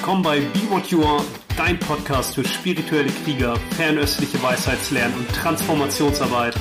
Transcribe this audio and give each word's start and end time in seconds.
willkommen 0.00 0.22
bei 0.22 0.40
Be 0.40 0.60
What 0.70 0.86
You 0.86 1.04
Are, 1.04 1.22
dein 1.58 1.78
Podcast 1.78 2.34
für 2.34 2.42
spirituelle 2.42 3.10
Krieger, 3.22 3.54
fernöstliche 3.76 4.42
Weisheitslernen 4.42 5.14
und 5.14 5.28
Transformationsarbeit. 5.28 6.54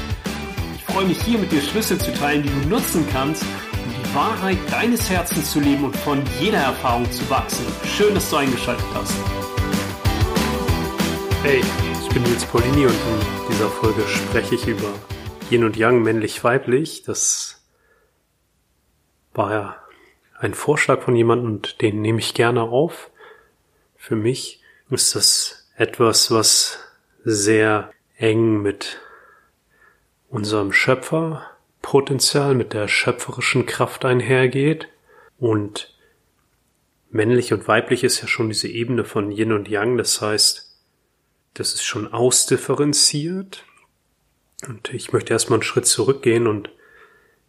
Ich 0.76 0.84
freue 0.84 1.06
mich 1.06 1.22
hier 1.22 1.40
mit 1.40 1.50
dir 1.50 1.62
Schlüssel 1.62 1.98
zu 1.98 2.14
teilen, 2.14 2.44
die 2.44 2.50
du 2.50 2.68
nutzen 2.68 3.08
kannst, 3.14 3.44
um 3.44 3.94
die 3.94 4.14
Wahrheit 4.14 4.58
deines 4.70 5.10
Herzens 5.10 5.54
zu 5.54 5.62
leben 5.62 5.86
und 5.86 5.96
von 5.96 6.22
jeder 6.42 6.58
Erfahrung 6.58 7.10
zu 7.14 7.30
wachsen. 7.30 7.66
Schön, 7.86 8.14
dass 8.14 8.30
du 8.30 8.36
eingeschaltet 8.36 8.86
hast. 8.94 9.14
Hey, 11.42 11.62
ich 12.02 12.10
bin 12.10 12.24
Nils 12.24 12.44
Paulini 12.44 12.88
und 12.88 12.92
in 12.92 13.52
dieser 13.52 13.70
Folge 13.70 14.02
spreche 14.06 14.56
ich 14.56 14.68
über 14.68 14.92
Yin 15.50 15.64
und 15.64 15.78
Yang, 15.78 16.02
männlich-weiblich. 16.04 17.04
Das 17.04 17.64
war 19.34 19.54
ja 19.54 19.76
ein 20.38 20.54
Vorschlag 20.54 21.04
von 21.04 21.16
jemandem 21.16 21.50
und 21.50 21.82
den 21.82 22.02
nehme 22.02 22.20
ich 22.20 22.34
gerne 22.34 22.64
auf. 22.64 23.10
Für 24.00 24.16
mich 24.16 24.62
ist 24.90 25.14
das 25.14 25.68
etwas, 25.76 26.32
was 26.32 26.80
sehr 27.26 27.92
eng 28.16 28.62
mit 28.62 29.02
unserem 30.30 30.72
Schöpferpotenzial, 30.72 32.56
mit 32.56 32.74
der 32.74 32.88
schöpferischen 32.88 33.66
Kraft 33.66 34.06
einhergeht. 34.06 34.88
Und 35.38 35.94
männlich 37.12 37.52
und 37.52 37.68
weiblich 37.68 38.06
ist 38.06 38.22
ja 38.22 38.28
schon 38.28 38.48
diese 38.48 38.70
Ebene 38.70 39.04
von 39.04 39.32
Yin 39.32 39.52
und 39.52 39.68
Yang. 39.68 39.98
Das 39.98 40.22
heißt, 40.22 40.74
das 41.54 41.74
ist 41.74 41.84
schon 41.84 42.12
ausdifferenziert. 42.12 43.66
Und 44.68 44.94
ich 44.94 45.12
möchte 45.12 45.34
erstmal 45.34 45.58
einen 45.58 45.64
Schritt 45.64 45.86
zurückgehen 45.86 46.48
und 46.48 46.70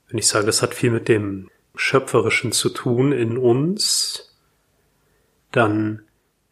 wenn 0.09 0.19
ich 0.19 0.27
sage, 0.27 0.47
das 0.47 0.63
hat 0.63 0.75
viel 0.75 0.91
mit 0.91 1.07
dem 1.07 1.49
Schöpferischen 1.77 2.51
zu 2.51 2.71
tun 2.71 3.13
in 3.13 3.39
uns, 3.39 4.37
dann 5.53 6.03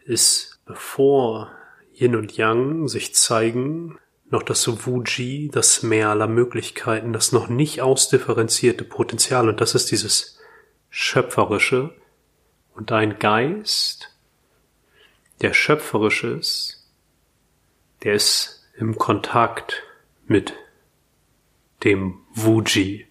ist 0.09 0.61
bevor 0.65 1.53
Yin 1.95 2.17
und 2.17 2.37
Yang 2.37 2.89
sich 2.89 3.15
zeigen, 3.15 3.99
noch 4.31 4.43
das 4.43 4.67
Wuji, 4.87 5.51
das 5.53 5.83
Meer 5.83 6.11
aller 6.11 6.27
Möglichkeiten, 6.27 7.13
das 7.13 7.33
noch 7.33 7.49
nicht 7.49 7.81
ausdifferenzierte 7.81 8.85
Potenzial 8.85 9.49
und 9.49 9.61
das 9.61 9.75
ist 9.75 9.91
dieses 9.91 10.39
Schöpferische 10.91 11.95
und 12.75 12.91
dein 12.91 13.19
Geist, 13.19 14.15
der 15.41 15.53
schöpferisch 15.53 16.25
ist, 16.25 16.89
der 18.03 18.15
ist 18.15 18.67
im 18.77 18.97
Kontakt 18.97 19.83
mit 20.27 20.55
dem 21.85 22.21
Wuji, 22.35 23.07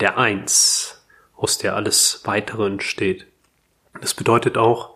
der 0.00 0.18
Eins, 0.18 1.02
aus 1.36 1.58
der 1.58 1.76
alles 1.76 2.22
weitere 2.24 2.66
entsteht. 2.66 3.26
Das 4.00 4.14
bedeutet 4.14 4.56
auch, 4.56 4.91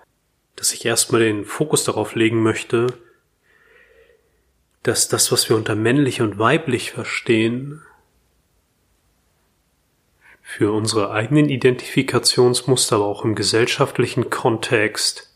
dass 0.57 0.73
ich 0.73 0.85
erstmal 0.85 1.21
den 1.21 1.45
Fokus 1.45 1.85
darauf 1.85 2.15
legen 2.15 2.43
möchte, 2.43 2.87
dass 4.83 5.09
das, 5.09 5.31
was 5.31 5.48
wir 5.48 5.57
unter 5.57 5.75
männlich 5.75 6.23
und 6.23 6.39
weiblich 6.39 6.93
verstehen, 6.93 7.83
für 10.43 10.73
unsere 10.73 11.11
eigenen 11.11 11.48
Identifikationsmuster, 11.48 12.97
aber 12.97 13.07
auch 13.07 13.25
im 13.25 13.35
gesellschaftlichen 13.35 14.31
Kontext 14.31 15.35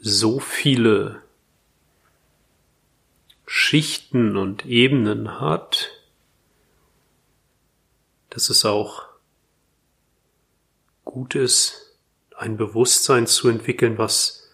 so 0.00 0.40
viele 0.40 1.22
Schichten 3.46 4.38
und 4.38 4.64
Ebenen 4.64 5.40
hat, 5.40 5.90
dass 8.30 8.48
es 8.48 8.64
auch 8.64 9.04
gut 11.04 11.34
ist, 11.34 11.83
ein 12.36 12.56
Bewusstsein 12.56 13.26
zu 13.26 13.48
entwickeln, 13.48 13.98
was 13.98 14.50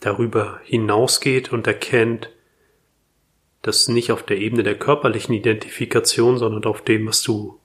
darüber 0.00 0.60
hinausgeht 0.64 1.52
und 1.52 1.66
erkennt, 1.66 2.30
dass 3.62 3.88
nicht 3.88 4.12
auf 4.12 4.22
der 4.22 4.38
Ebene 4.38 4.62
der 4.62 4.78
körperlichen 4.78 5.34
Identifikation, 5.34 6.36
sondern 6.38 6.64
auf 6.64 6.82
dem, 6.82 7.06
was 7.06 7.22
du, 7.22 7.58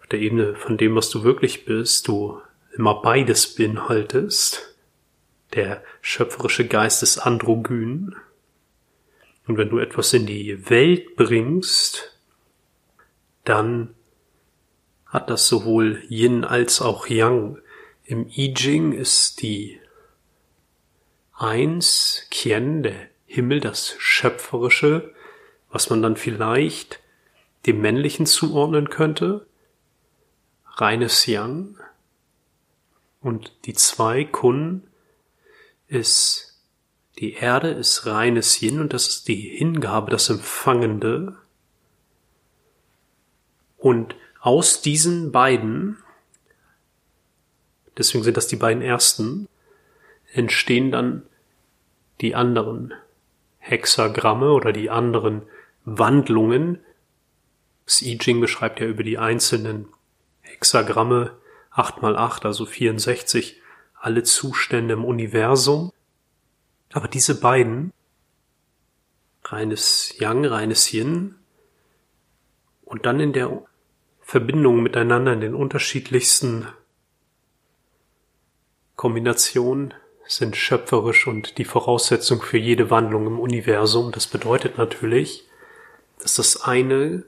auf 0.00 0.06
der 0.08 0.18
Ebene 0.18 0.56
von 0.56 0.76
dem, 0.76 0.96
was 0.96 1.10
du 1.10 1.22
wirklich 1.22 1.64
bist, 1.64 2.08
du 2.08 2.40
immer 2.76 3.00
beides 3.00 3.54
beinhaltest. 3.54 4.76
Der 5.54 5.82
schöpferische 6.00 6.66
Geist 6.66 7.02
ist 7.02 7.18
androgyn. 7.18 8.16
Und 9.46 9.56
wenn 9.56 9.70
du 9.70 9.78
etwas 9.78 10.12
in 10.12 10.26
die 10.26 10.68
Welt 10.68 11.16
bringst, 11.16 12.18
dann 13.44 13.94
hat 15.06 15.30
das 15.30 15.46
sowohl 15.46 16.02
Yin 16.08 16.44
als 16.44 16.82
auch 16.82 17.06
Yang. 17.06 17.58
Im 18.08 18.26
I 18.26 18.54
Ching 18.54 18.92
ist 18.92 19.42
die 19.42 19.78
Eins, 21.34 22.26
Qian, 22.30 22.82
der 22.82 22.94
Himmel, 23.26 23.60
das 23.60 23.96
Schöpferische, 23.98 25.12
was 25.68 25.90
man 25.90 26.00
dann 26.00 26.16
vielleicht 26.16 27.00
dem 27.66 27.82
Männlichen 27.82 28.24
zuordnen 28.24 28.88
könnte. 28.88 29.46
Reines 30.64 31.26
Yang. 31.26 31.76
Und 33.20 33.52
die 33.66 33.74
zwei 33.74 34.24
Kun 34.24 34.84
ist 35.86 36.58
die 37.18 37.34
Erde 37.34 37.72
ist 37.72 38.06
reines 38.06 38.62
Yin 38.62 38.80
und 38.80 38.94
das 38.94 39.08
ist 39.08 39.28
die 39.28 39.58
Hingabe, 39.58 40.10
das 40.10 40.30
Empfangende. 40.30 41.36
Und 43.76 44.14
aus 44.40 44.80
diesen 44.80 45.30
beiden, 45.30 45.98
deswegen 47.98 48.24
sind 48.24 48.36
das 48.36 48.46
die 48.46 48.56
beiden 48.56 48.82
ersten, 48.82 49.48
entstehen 50.32 50.90
dann 50.90 51.22
die 52.20 52.34
anderen 52.34 52.94
Hexagramme 53.58 54.52
oder 54.52 54.72
die 54.72 54.90
anderen 54.90 55.42
Wandlungen. 55.84 56.80
Das 57.84 58.02
I 58.02 58.18
Ching 58.18 58.40
beschreibt 58.40 58.80
ja 58.80 58.86
über 58.86 59.02
die 59.02 59.18
einzelnen 59.18 59.88
Hexagramme 60.40 61.36
8 61.70 62.02
mal 62.02 62.16
8, 62.16 62.44
also 62.44 62.66
64, 62.66 63.60
alle 63.94 64.22
Zustände 64.22 64.94
im 64.94 65.04
Universum. 65.04 65.92
Aber 66.92 67.08
diese 67.08 67.38
beiden, 67.40 67.92
reines 69.44 70.14
Yang, 70.18 70.46
reines 70.46 70.92
Yin, 70.92 71.34
und 72.84 73.04
dann 73.04 73.20
in 73.20 73.32
der 73.32 73.62
Verbindungen 74.22 74.82
miteinander 74.82 75.34
in 75.34 75.40
den 75.40 75.54
unterschiedlichsten 75.54 76.66
Kombinationen 78.98 79.94
sind 80.26 80.56
schöpferisch 80.56 81.28
und 81.28 81.56
die 81.58 81.64
Voraussetzung 81.64 82.42
für 82.42 82.58
jede 82.58 82.90
Wandlung 82.90 83.28
im 83.28 83.38
Universum. 83.38 84.10
Das 84.10 84.26
bedeutet 84.26 84.76
natürlich, 84.76 85.44
dass 86.20 86.34
das 86.34 86.62
eine 86.64 87.22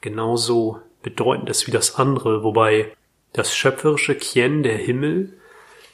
genauso 0.00 0.80
bedeutend 1.02 1.48
ist 1.48 1.68
wie 1.68 1.70
das 1.70 1.94
andere, 1.94 2.42
wobei 2.42 2.92
das 3.32 3.54
schöpferische 3.54 4.16
Kien, 4.16 4.64
der 4.64 4.76
Himmel, 4.76 5.38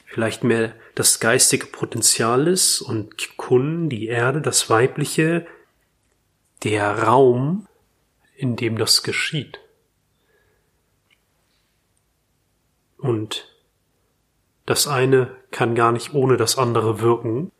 vielleicht 0.07 0.43
mehr 0.43 0.73
das 0.95 1.19
geistige 1.19 1.67
Potenzial 1.67 2.47
ist 2.47 2.81
und 2.81 3.37
Kun, 3.37 3.89
die 3.89 4.07
Erde, 4.07 4.41
das 4.41 4.71
weibliche, 4.71 5.45
der 6.63 7.03
Raum, 7.03 7.67
in 8.35 8.55
dem 8.55 8.79
das 8.79 9.03
geschieht. 9.03 9.59
Und 12.97 13.52
das 14.65 14.87
eine 14.87 15.35
kann 15.51 15.75
gar 15.75 15.91
nicht 15.91 16.13
ohne 16.13 16.37
das 16.37 16.57
andere 16.57 17.01
wirken. 17.01 17.51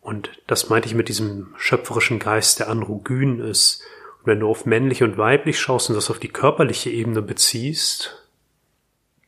Und 0.00 0.30
das 0.46 0.68
meinte 0.68 0.88
ich 0.88 0.94
mit 0.94 1.08
diesem 1.08 1.54
schöpferischen 1.56 2.18
Geist, 2.18 2.60
der 2.60 2.68
androgyn 2.68 3.40
ist. 3.40 3.82
Und 4.18 4.26
wenn 4.26 4.40
du 4.40 4.48
auf 4.48 4.64
männlich 4.64 5.02
und 5.02 5.18
weiblich 5.18 5.58
schaust 5.58 5.90
und 5.90 5.96
das 5.96 6.10
auf 6.10 6.18
die 6.18 6.28
körperliche 6.28 6.90
Ebene 6.90 7.22
beziehst, 7.22 8.28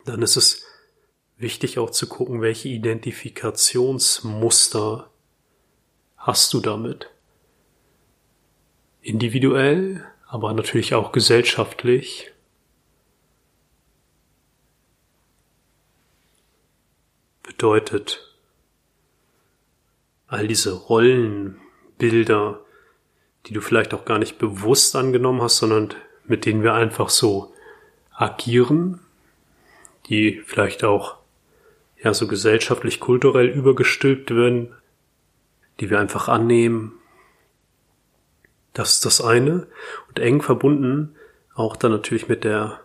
dann 0.04 0.22
ist 0.22 0.36
es 0.36 0.64
wichtig 1.36 1.78
auch 1.78 1.90
zu 1.90 2.08
gucken, 2.08 2.40
welche 2.40 2.68
Identifikationsmuster 2.68 5.10
hast 6.16 6.54
du 6.54 6.60
damit. 6.60 7.10
Individuell, 9.00 10.04
aber 10.26 10.52
natürlich 10.52 10.94
auch 10.94 11.12
gesellschaftlich. 11.12 12.32
Bedeutet. 17.58 18.32
All 20.28 20.46
diese 20.46 20.72
Rollenbilder, 20.72 22.60
die 23.46 23.52
du 23.52 23.60
vielleicht 23.60 23.94
auch 23.94 24.04
gar 24.04 24.20
nicht 24.20 24.38
bewusst 24.38 24.94
angenommen 24.94 25.42
hast, 25.42 25.56
sondern 25.56 25.92
mit 26.24 26.46
denen 26.46 26.62
wir 26.62 26.74
einfach 26.74 27.08
so 27.08 27.52
agieren, 28.14 29.00
die 30.06 30.40
vielleicht 30.46 30.84
auch 30.84 31.16
ja 32.00 32.14
so 32.14 32.28
gesellschaftlich 32.28 33.00
kulturell 33.00 33.48
übergestülpt 33.48 34.30
werden, 34.30 34.72
die 35.80 35.90
wir 35.90 35.98
einfach 35.98 36.28
annehmen. 36.28 36.92
Das 38.72 38.92
ist 38.92 39.04
das 39.04 39.20
eine 39.20 39.66
und 40.08 40.20
eng 40.20 40.42
verbunden 40.42 41.16
auch 41.54 41.74
dann 41.74 41.90
natürlich 41.90 42.28
mit 42.28 42.44
der 42.44 42.80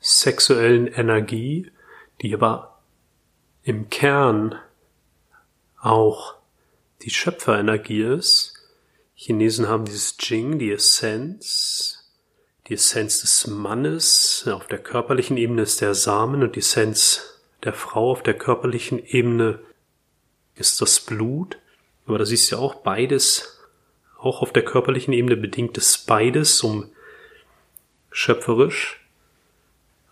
sexuellen 0.00 0.88
Energie, 0.88 1.70
die 2.22 2.34
aber 2.34 2.73
im 3.64 3.88
Kern 3.88 4.54
auch 5.80 6.34
die 7.02 7.10
Schöpferenergie 7.10 8.02
ist. 8.02 8.54
Chinesen 9.14 9.68
haben 9.68 9.86
dieses 9.86 10.16
Jing, 10.20 10.58
die 10.58 10.70
Essenz, 10.70 12.10
die 12.68 12.74
Essenz 12.74 13.20
des 13.20 13.46
Mannes. 13.46 14.46
Auf 14.50 14.66
der 14.66 14.78
körperlichen 14.78 15.36
Ebene 15.38 15.62
ist 15.62 15.80
der 15.80 15.94
Samen 15.94 16.42
und 16.42 16.56
die 16.56 16.60
Essenz 16.60 17.40
der 17.62 17.72
Frau 17.72 18.10
auf 18.10 18.22
der 18.22 18.34
körperlichen 18.34 19.04
Ebene 19.04 19.60
ist 20.54 20.80
das 20.82 21.00
Blut. 21.00 21.58
Aber 22.06 22.18
da 22.18 22.26
siehst 22.26 22.50
du 22.50 22.56
ja 22.56 22.62
auch 22.62 22.76
beides, 22.76 23.58
auch 24.18 24.42
auf 24.42 24.52
der 24.52 24.64
körperlichen 24.64 25.14
Ebene 25.14 25.36
bedingt 25.36 25.76
es 25.78 25.98
beides, 25.98 26.62
um 26.62 26.90
schöpferisch 28.10 29.00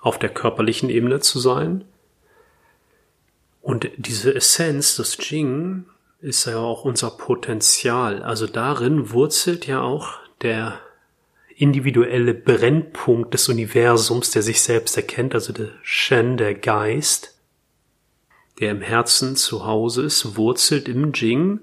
auf 0.00 0.18
der 0.18 0.30
körperlichen 0.30 0.88
Ebene 0.90 1.20
zu 1.20 1.38
sein. 1.38 1.84
Und 3.62 3.88
diese 3.96 4.34
Essenz, 4.34 4.96
das 4.96 5.16
Jing, 5.18 5.86
ist 6.20 6.46
ja 6.46 6.58
auch 6.58 6.84
unser 6.84 7.10
Potenzial. 7.10 8.22
Also 8.22 8.46
darin 8.46 9.10
wurzelt 9.10 9.66
ja 9.66 9.80
auch 9.80 10.18
der 10.42 10.80
individuelle 11.56 12.34
Brennpunkt 12.34 13.34
des 13.34 13.48
Universums, 13.48 14.32
der 14.32 14.42
sich 14.42 14.60
selbst 14.62 14.96
erkennt, 14.96 15.34
also 15.34 15.52
der 15.52 15.70
Shen, 15.82 16.36
der 16.36 16.54
Geist, 16.54 17.38
der 18.58 18.72
im 18.72 18.80
Herzen 18.80 19.36
zu 19.36 19.64
Hause 19.64 20.02
ist, 20.02 20.36
wurzelt 20.36 20.88
im 20.88 21.12
Jing. 21.12 21.60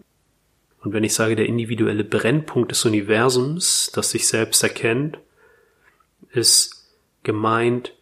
Und 0.81 0.93
wenn 0.93 1.03
ich 1.03 1.13
sage, 1.13 1.35
der 1.35 1.47
individuelle 1.47 2.05
Brennpunkt 2.05 2.71
des 2.71 2.85
Universums, 2.85 3.91
das 3.93 4.11
sich 4.11 4.27
selbst 4.27 4.63
erkennt, 4.63 5.19
ist 6.31 6.95
gemeint 7.23 7.93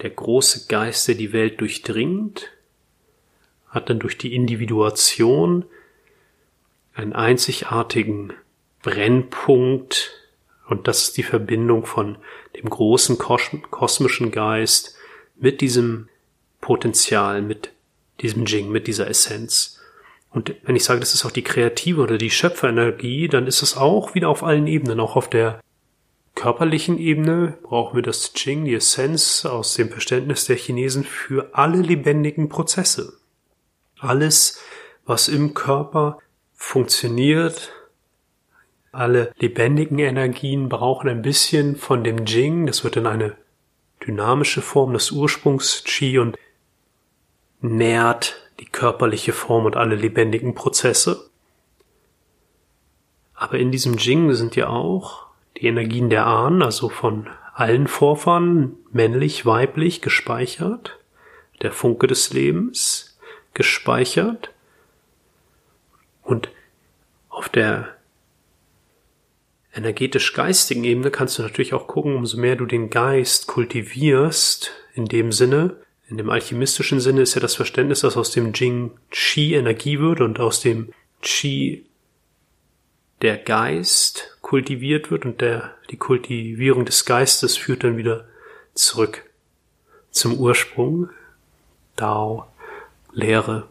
der 0.00 0.10
große 0.10 0.66
Geist, 0.68 1.08
der 1.08 1.14
die 1.14 1.32
Welt 1.32 1.60
durchdringt, 1.60 2.50
hat 3.76 3.88
dann 3.88 4.00
durch 4.00 4.18
die 4.18 4.34
Individuation 4.34 5.64
einen 6.94 7.12
einzigartigen 7.12 8.32
Brennpunkt 8.82 10.12
und 10.68 10.88
das 10.88 11.02
ist 11.02 11.16
die 11.16 11.22
Verbindung 11.22 11.86
von 11.86 12.18
dem 12.56 12.68
großen 12.68 13.18
kosmischen 13.18 14.32
Geist 14.32 14.96
mit 15.36 15.60
diesem 15.60 16.08
Potenzial, 16.60 17.42
mit 17.42 17.70
diesem 18.20 18.46
Jing, 18.46 18.70
mit 18.70 18.88
dieser 18.88 19.08
Essenz. 19.08 19.80
Und 20.30 20.54
wenn 20.64 20.74
ich 20.74 20.84
sage, 20.84 21.00
das 21.00 21.14
ist 21.14 21.24
auch 21.24 21.30
die 21.30 21.44
kreative 21.44 22.00
oder 22.00 22.18
die 22.18 22.30
Schöpferenergie, 22.30 23.28
dann 23.28 23.46
ist 23.46 23.62
es 23.62 23.76
auch 23.76 24.14
wieder 24.14 24.28
auf 24.28 24.42
allen 24.42 24.66
Ebenen, 24.66 24.98
auch 24.98 25.14
auf 25.14 25.30
der 25.30 25.60
körperlichen 26.34 26.98
Ebene 26.98 27.56
brauchen 27.62 27.96
wir 27.96 28.02
das 28.02 28.32
Jing, 28.36 28.64
die 28.64 28.74
Essenz 28.74 29.46
aus 29.46 29.74
dem 29.74 29.90
Verständnis 29.90 30.44
der 30.44 30.56
Chinesen 30.56 31.04
für 31.04 31.54
alle 31.54 31.80
lebendigen 31.80 32.48
Prozesse. 32.48 33.18
Alles, 33.98 34.60
was 35.04 35.28
im 35.28 35.54
Körper 35.54 36.18
funktioniert, 36.54 37.72
alle 38.92 39.32
lebendigen 39.38 39.98
Energien 39.98 40.68
brauchen 40.68 41.10
ein 41.10 41.22
bisschen 41.22 41.76
von 41.76 42.02
dem 42.02 42.24
Jing. 42.24 42.66
Das 42.66 42.82
wird 42.82 42.96
in 42.96 43.06
eine 43.06 43.36
dynamische 44.06 44.62
Form 44.62 44.94
des 44.94 45.10
Ursprungs 45.10 45.84
Qi 45.84 46.18
und 46.18 46.38
nährt 47.60 48.50
die 48.58 48.64
körperliche 48.64 49.32
Form 49.32 49.66
und 49.66 49.76
alle 49.76 49.96
lebendigen 49.96 50.54
Prozesse. 50.54 51.28
Aber 53.34 53.58
in 53.58 53.70
diesem 53.70 53.98
Jing 53.98 54.32
sind 54.32 54.56
ja 54.56 54.68
auch 54.68 55.26
die 55.58 55.66
Energien 55.66 56.08
der 56.08 56.26
Ahnen, 56.26 56.62
also 56.62 56.88
von 56.88 57.28
allen 57.54 57.86
Vorfahren, 57.86 58.76
männlich, 58.92 59.44
weiblich, 59.44 60.00
gespeichert, 60.00 60.98
der 61.60 61.72
Funke 61.72 62.06
des 62.06 62.32
Lebens, 62.32 63.05
gespeichert 63.56 64.50
und 66.22 66.50
auf 67.28 67.48
der 67.48 67.96
energetisch-geistigen 69.74 70.84
Ebene 70.84 71.10
kannst 71.10 71.38
du 71.38 71.42
natürlich 71.42 71.74
auch 71.74 71.86
gucken, 71.86 72.14
umso 72.14 72.38
mehr 72.38 72.56
du 72.56 72.66
den 72.66 72.90
Geist 72.90 73.46
kultivierst, 73.46 74.72
in 74.94 75.06
dem 75.06 75.32
Sinne, 75.32 75.76
in 76.08 76.18
dem 76.18 76.30
alchemistischen 76.30 77.00
Sinne 77.00 77.22
ist 77.22 77.34
ja 77.34 77.40
das 77.40 77.56
Verständnis, 77.56 78.00
dass 78.00 78.16
aus 78.16 78.30
dem 78.30 78.52
Jing 78.52 78.92
Qi 79.10 79.54
Energie 79.54 79.98
wird 79.98 80.20
und 80.20 80.38
aus 80.38 80.60
dem 80.60 80.92
Qi 81.22 81.84
der 83.22 83.38
Geist 83.38 84.38
kultiviert 84.42 85.10
wird 85.10 85.24
und 85.24 85.40
der, 85.40 85.74
die 85.90 85.96
Kultivierung 85.96 86.84
des 86.84 87.06
Geistes 87.06 87.56
führt 87.56 87.84
dann 87.84 87.96
wieder 87.96 88.28
zurück 88.74 89.24
zum 90.10 90.38
Ursprung, 90.38 91.08
Dao. 91.96 92.46
Lehre. 93.16 93.66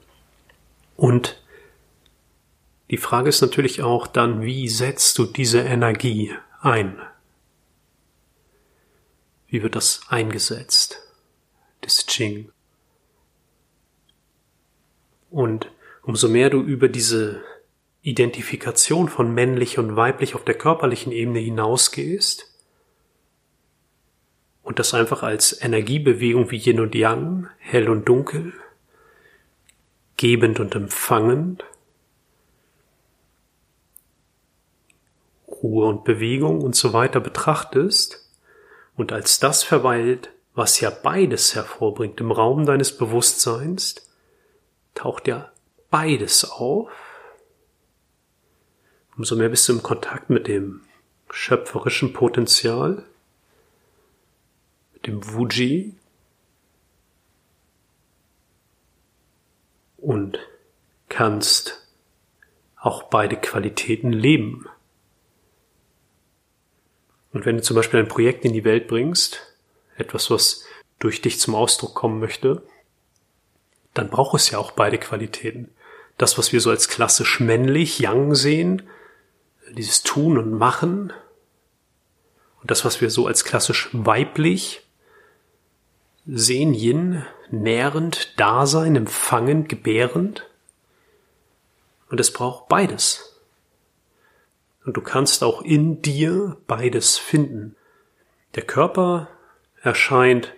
Und 0.97 1.41
die 2.89 2.97
Frage 2.97 3.29
ist 3.29 3.41
natürlich 3.41 3.83
auch 3.83 4.07
dann, 4.07 4.41
wie 4.41 4.67
setzt 4.67 5.17
du 5.17 5.25
diese 5.25 5.59
Energie 5.59 6.33
ein? 6.61 6.99
Wie 9.47 9.61
wird 9.61 9.75
das 9.75 10.01
eingesetzt? 10.09 10.99
Das 11.81 12.07
Qing. 12.07 12.51
Und 15.29 15.71
umso 16.01 16.27
mehr 16.27 16.49
du 16.49 16.61
über 16.61 16.89
diese 16.89 17.43
Identifikation 18.01 19.09
von 19.09 19.33
männlich 19.33 19.77
und 19.77 19.95
weiblich 19.95 20.33
auf 20.33 20.43
der 20.43 20.55
körperlichen 20.55 21.11
Ebene 21.11 21.39
hinausgehst 21.39 22.51
und 24.63 24.79
das 24.79 24.95
einfach 24.95 25.21
als 25.21 25.61
Energiebewegung 25.61 26.49
wie 26.49 26.57
Yin 26.57 26.79
und 26.79 26.95
Yang, 26.95 27.47
hell 27.59 27.89
und 27.89 28.09
dunkel, 28.09 28.53
gebend 30.17 30.59
und 30.59 30.75
empfangend, 30.75 31.65
Ruhe 35.47 35.85
und 35.85 36.03
Bewegung 36.03 36.61
und 36.61 36.75
so 36.75 36.93
weiter 36.93 37.19
betrachtest 37.19 38.29
und 38.95 39.11
als 39.11 39.39
das 39.39 39.63
verweilt, 39.63 40.31
was 40.53 40.79
ja 40.79 40.89
beides 40.89 41.55
hervorbringt 41.55 42.19
im 42.21 42.31
Raum 42.31 42.65
deines 42.65 42.97
Bewusstseins, 42.97 44.09
taucht 44.93 45.27
ja 45.27 45.51
beides 45.89 46.49
auf. 46.49 46.89
Umso 49.17 49.35
mehr 49.35 49.49
bist 49.49 49.67
du 49.67 49.73
im 49.73 49.83
Kontakt 49.83 50.29
mit 50.29 50.47
dem 50.47 50.81
schöpferischen 51.29 52.13
Potenzial, 52.13 53.03
mit 54.93 55.07
dem 55.07 55.33
Wuji, 55.33 55.95
und 60.05 60.39
kannst 61.09 61.87
auch 62.75 63.03
beide 63.03 63.35
Qualitäten 63.35 64.13
leben. 64.13 64.67
Und 67.33 67.45
wenn 67.45 67.57
du 67.57 67.63
zum 67.63 67.75
Beispiel 67.75 67.99
ein 67.99 68.07
Projekt 68.07 68.45
in 68.45 68.53
die 68.53 68.63
Welt 68.63 68.87
bringst, 68.87 69.41
etwas, 69.97 70.29
was 70.29 70.63
durch 70.99 71.21
dich 71.21 71.39
zum 71.39 71.55
Ausdruck 71.55 71.95
kommen 71.95 72.19
möchte, 72.19 72.61
dann 73.93 74.09
braucht 74.09 74.35
es 74.35 74.51
ja 74.51 74.59
auch 74.59 74.71
beide 74.71 74.99
Qualitäten. 74.99 75.69
Das, 76.17 76.37
was 76.37 76.53
wir 76.53 76.61
so 76.61 76.69
als 76.69 76.87
klassisch 76.87 77.39
männlich, 77.39 77.99
Yang 77.99 78.35
sehen, 78.35 78.83
dieses 79.71 80.03
Tun 80.03 80.37
und 80.37 80.53
Machen, 80.53 81.11
und 82.61 82.71
das, 82.71 82.85
was 82.85 83.01
wir 83.01 83.09
so 83.09 83.27
als 83.27 83.43
klassisch 83.43 83.89
weiblich 83.91 84.81
sehen, 86.25 86.73
Yin, 86.73 87.25
nährend, 87.51 88.39
Dasein, 88.39 88.95
empfangend, 88.95 89.69
gebärend. 89.69 90.49
Und 92.09 92.19
es 92.19 92.31
braucht 92.31 92.67
beides. 92.67 93.41
Und 94.85 94.95
du 94.97 95.01
kannst 95.01 95.43
auch 95.43 95.61
in 95.61 96.01
dir 96.01 96.57
beides 96.67 97.17
finden. 97.17 97.75
Der 98.53 98.63
Körper 98.63 99.29
erscheint 99.81 100.53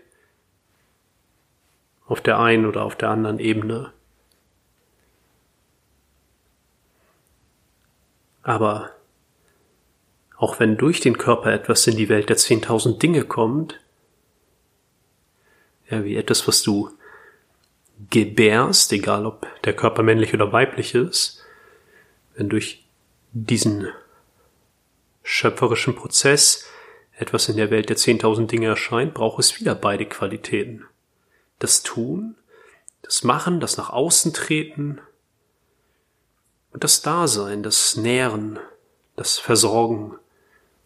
auf 2.06 2.22
der 2.22 2.40
einen 2.40 2.66
oder 2.66 2.84
auf 2.84 2.96
der 2.96 3.10
anderen 3.10 3.40
Ebene. 3.40 3.94
Aber 8.44 8.92
auch 10.38 10.60
wenn 10.60 10.78
durch 10.78 11.00
den 11.00 11.18
Körper 11.18 11.52
etwas 11.52 11.86
in 11.88 11.98
die 11.98 12.10
Welt 12.10 12.30
der 12.30 12.38
zehntausend 12.38 13.02
Dinge 13.02 13.26
kommt, 13.26 13.80
ja, 15.90 16.04
wie 16.04 16.16
etwas, 16.16 16.48
was 16.48 16.64
du 16.64 16.92
gebärst, 18.10 18.92
egal 18.94 19.26
ob 19.26 19.48
der 19.64 19.76
Körper 19.76 20.04
männlich 20.04 20.34
oder 20.34 20.52
weiblich 20.52 20.94
ist, 20.94 21.44
wenn 22.36 22.50
durch 22.50 22.86
diesen 23.32 23.88
schöpferischen 25.24 25.96
Prozess 25.96 26.66
etwas 27.18 27.50
in 27.50 27.58
der 27.58 27.72
Welt 27.72 27.90
der 27.90 27.98
10.000 27.98 28.48
Dinge 28.48 28.68
erscheint, 28.68 29.14
braucht 29.14 29.40
es 29.40 29.60
wieder 29.60 29.76
beide 29.76 30.06
Qualitäten. 30.06 30.86
Das 31.60 31.82
Tun, 31.82 32.36
das 33.02 33.24
Machen, 33.24 33.60
das 33.60 33.78
nach 33.78 33.90
außen 33.90 34.34
treten 34.34 35.02
und 36.72 36.84
das 36.84 37.02
Dasein, 37.02 37.64
das 37.64 37.96
Nähren, 37.96 38.60
das 39.16 39.40
Versorgen, 39.40 40.14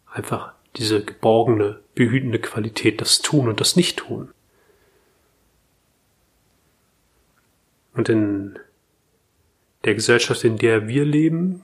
einfach 0.09 0.53
diese 0.77 1.03
geborgene, 1.03 1.81
behütende 1.95 2.39
Qualität, 2.39 3.01
das 3.01 3.19
Tun 3.19 3.49
und 3.49 3.59
das 3.59 3.75
Nicht-Tun. 3.75 4.31
Und 7.93 8.09
in 8.09 8.59
der 9.85 9.95
Gesellschaft, 9.95 10.43
in 10.43 10.57
der 10.57 10.87
wir 10.87 11.05
leben, 11.05 11.63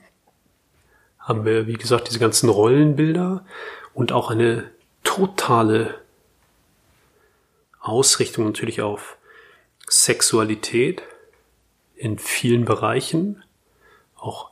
haben 1.18 1.44
wir, 1.44 1.66
wie 1.66 1.74
gesagt, 1.74 2.08
diese 2.08 2.18
ganzen 2.18 2.48
Rollenbilder 2.48 3.44
und 3.94 4.12
auch 4.12 4.30
eine 4.30 4.70
totale 5.04 5.94
Ausrichtung 7.80 8.44
natürlich 8.46 8.82
auf 8.82 9.16
Sexualität 9.88 11.02
in 11.94 12.18
vielen 12.18 12.64
Bereichen. 12.64 13.42
Auch, 14.16 14.50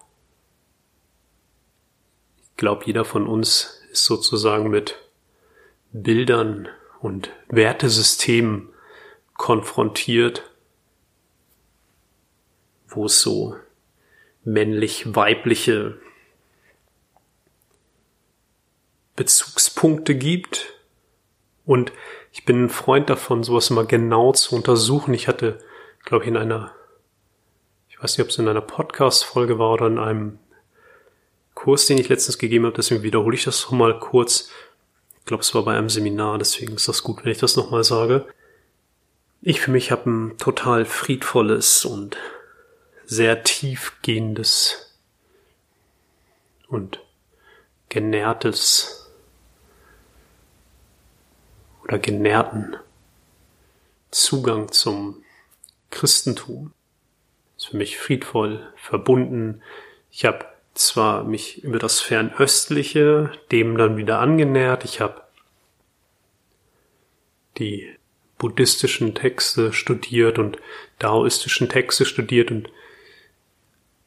ich 2.43 2.57
glaube, 2.57 2.85
jeder 2.87 3.05
von 3.05 3.27
uns 3.27 3.83
ist 3.91 4.05
sozusagen 4.05 4.71
mit 4.71 4.97
Bildern 5.93 6.69
und 7.01 7.31
Wertesystemen 7.49 8.69
konfrontiert, 9.35 10.51
wo 12.97 13.07
es 13.07 13.21
so 13.21 13.57
männlich-weibliche 14.45 15.99
Bezugspunkte 19.17 20.15
gibt. 20.15 20.75
Und 21.65 21.93
ich 22.33 22.45
bin 22.45 22.65
ein 22.65 22.71
Freund 22.71 23.11
davon, 23.11 23.43
sowas 23.43 23.71
mal 23.71 23.87
genau 23.87 24.33
zu 24.33 24.55
untersuchen. 24.55 25.15
Ich 25.15 25.27
hatte, 25.27 25.59
glaube 26.05 26.25
ich, 26.25 26.29
in 26.29 26.37
einer, 26.37 26.73
ich 27.89 28.01
weiß 28.01 28.17
nicht, 28.17 28.25
ob 28.25 28.31
es 28.31 28.39
in 28.39 28.49
einer 28.49 28.61
Podcast-Folge 28.61 29.59
war 29.59 29.73
oder 29.73 29.87
in 29.87 29.99
einem 29.99 30.39
Kurs, 31.55 31.87
den 31.87 31.99
ich 31.99 32.09
letztens 32.09 32.39
gegeben 32.39 32.67
habe, 32.67 32.77
deswegen 32.77 33.03
wiederhole 33.03 33.35
ich 33.35 33.45
das 33.45 33.65
nochmal 33.65 33.99
kurz. 33.99 34.51
Ich 35.19 35.25
glaube, 35.25 35.41
es 35.41 35.55
war 35.55 35.65
bei 35.65 35.77
einem 35.77 35.89
Seminar, 35.89 36.39
deswegen 36.39 36.75
ist 36.75 36.87
das 36.87 37.03
gut, 37.03 37.25
wenn 37.25 37.33
ich 37.33 37.39
das 37.39 37.57
nochmal 37.57 37.83
sage. 37.83 38.27
Ich 39.41 39.61
für 39.61 39.71
mich 39.71 39.91
habe 39.91 40.09
ein 40.09 40.39
total 40.39 40.85
friedvolles 40.85 41.85
und 41.85 42.17
sehr 43.07 43.45
tiefgehendes 43.45 44.99
und 46.69 47.01
genährtes 47.89 49.11
oder 51.85 51.99
genährten 52.01 52.77
Zugang 54.11 54.73
zum 54.73 55.23
Christentum. 55.91 56.73
ist 57.57 57.69
für 57.69 57.77
mich 57.77 57.97
friedvoll 57.99 58.73
verbunden. 58.77 59.63
Ich 60.11 60.25
habe 60.25 60.47
zwar 60.75 61.23
mich 61.23 61.63
über 61.63 61.79
das 61.79 62.01
Fernöstliche 62.01 63.31
dem 63.53 63.79
dann 63.79 63.97
wieder 63.97 64.19
angenähert. 64.19 64.85
Ich 64.85 65.01
habe 65.01 65.23
die 67.59 67.95
buddhistischen 68.37 69.15
Texte 69.15 69.73
studiert 69.73 70.39
und 70.39 70.59
daoistischen 70.99 71.69
Texte 71.69 72.05
studiert 72.05 72.51
und 72.51 72.69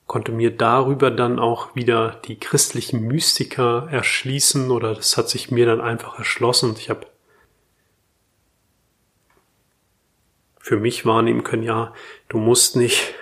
konnte 0.09 0.31
mir 0.31 0.49
darüber 0.49 1.11
dann 1.11 1.37
auch 1.37 1.75
wieder 1.75 2.19
die 2.25 2.39
christlichen 2.39 3.01
Mystiker 3.01 3.87
erschließen 3.91 4.71
oder 4.71 4.95
das 4.95 5.15
hat 5.17 5.29
sich 5.29 5.51
mir 5.51 5.67
dann 5.67 5.81
einfach 5.81 6.17
erschlossen. 6.17 6.75
Ich 6.79 6.89
habe 6.89 7.05
für 10.57 10.77
mich 10.77 11.05
wahrnehmen 11.05 11.43
können, 11.43 11.61
ja, 11.61 11.93
du 12.27 12.39
musst 12.39 12.75
nicht 12.75 13.13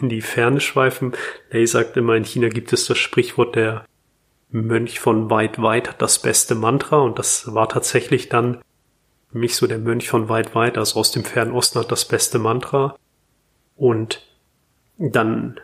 in 0.00 0.08
die 0.08 0.20
Ferne 0.20 0.58
schweifen. 0.58 1.12
Lei 1.50 1.64
sagt 1.64 1.96
immer, 1.96 2.16
in 2.16 2.24
China 2.24 2.48
gibt 2.48 2.72
es 2.72 2.86
das 2.86 2.98
Sprichwort, 2.98 3.54
der 3.54 3.86
Mönch 4.50 4.98
von 4.98 5.30
weit 5.30 5.62
weit 5.62 5.88
hat 5.88 6.02
das 6.02 6.20
beste 6.20 6.56
Mantra. 6.56 6.96
Und 6.96 7.20
das 7.20 7.54
war 7.54 7.68
tatsächlich 7.68 8.28
dann 8.28 8.62
für 9.30 9.38
mich 9.38 9.54
so 9.54 9.68
der 9.68 9.78
Mönch 9.78 10.08
von 10.08 10.28
weit 10.28 10.56
weit, 10.56 10.76
also 10.76 10.98
aus 10.98 11.12
dem 11.12 11.24
fernen 11.24 11.52
Osten 11.52 11.78
hat 11.78 11.92
das 11.92 12.04
beste 12.04 12.40
Mantra. 12.40 12.96
Und 13.76 14.26
dann 14.98 15.60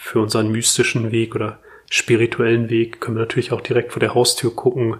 für 0.00 0.20
unseren 0.20 0.50
mystischen 0.50 1.12
Weg 1.12 1.34
oder 1.34 1.60
spirituellen 1.90 2.70
Weg 2.70 3.00
können 3.00 3.18
wir 3.18 3.22
natürlich 3.22 3.52
auch 3.52 3.60
direkt 3.60 3.92
vor 3.92 4.00
der 4.00 4.14
Haustür 4.14 4.54
gucken, 4.54 4.96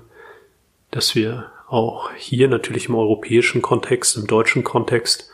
dass 0.90 1.14
wir 1.14 1.50
auch 1.69 2.12
hier 2.16 2.49
natürlich 2.49 2.88
im 2.88 2.95
europäischen 2.95 3.62
Kontext, 3.62 4.16
im 4.16 4.26
deutschen 4.26 4.62
Kontext 4.62 5.30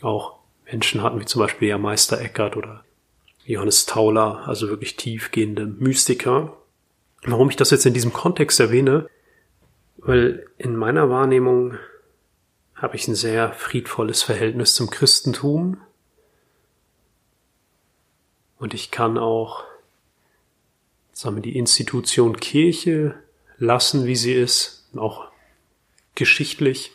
auch 0.00 0.38
Menschen 0.64 1.02
hatten, 1.02 1.20
wie 1.20 1.24
zum 1.24 1.40
Beispiel 1.40 1.68
ja 1.68 1.76
Meister 1.76 2.20
Eckert 2.20 2.56
oder 2.56 2.84
Johannes 3.44 3.84
Tauler, 3.84 4.46
also 4.46 4.68
wirklich 4.68 4.96
tiefgehende 4.96 5.66
Mystiker. 5.66 6.56
Warum 7.24 7.50
ich 7.50 7.56
das 7.56 7.72
jetzt 7.72 7.86
in 7.86 7.94
diesem 7.94 8.12
Kontext 8.12 8.60
erwähne, 8.60 9.08
weil 9.98 10.46
in 10.56 10.76
meiner 10.76 11.10
Wahrnehmung 11.10 11.74
habe 12.74 12.96
ich 12.96 13.08
ein 13.08 13.16
sehr 13.16 13.52
friedvolles 13.52 14.22
Verhältnis 14.22 14.74
zum 14.74 14.88
Christentum 14.88 15.78
und 18.60 18.74
ich 18.74 18.90
kann 18.90 19.18
auch, 19.18 19.64
sagen 21.12 21.36
wir, 21.36 21.42
die 21.42 21.56
Institution 21.56 22.36
Kirche 22.36 23.14
lassen, 23.58 24.06
wie 24.06 24.16
sie 24.16 24.34
ist, 24.34 24.86
auch 24.96 25.28
geschichtlich. 26.14 26.92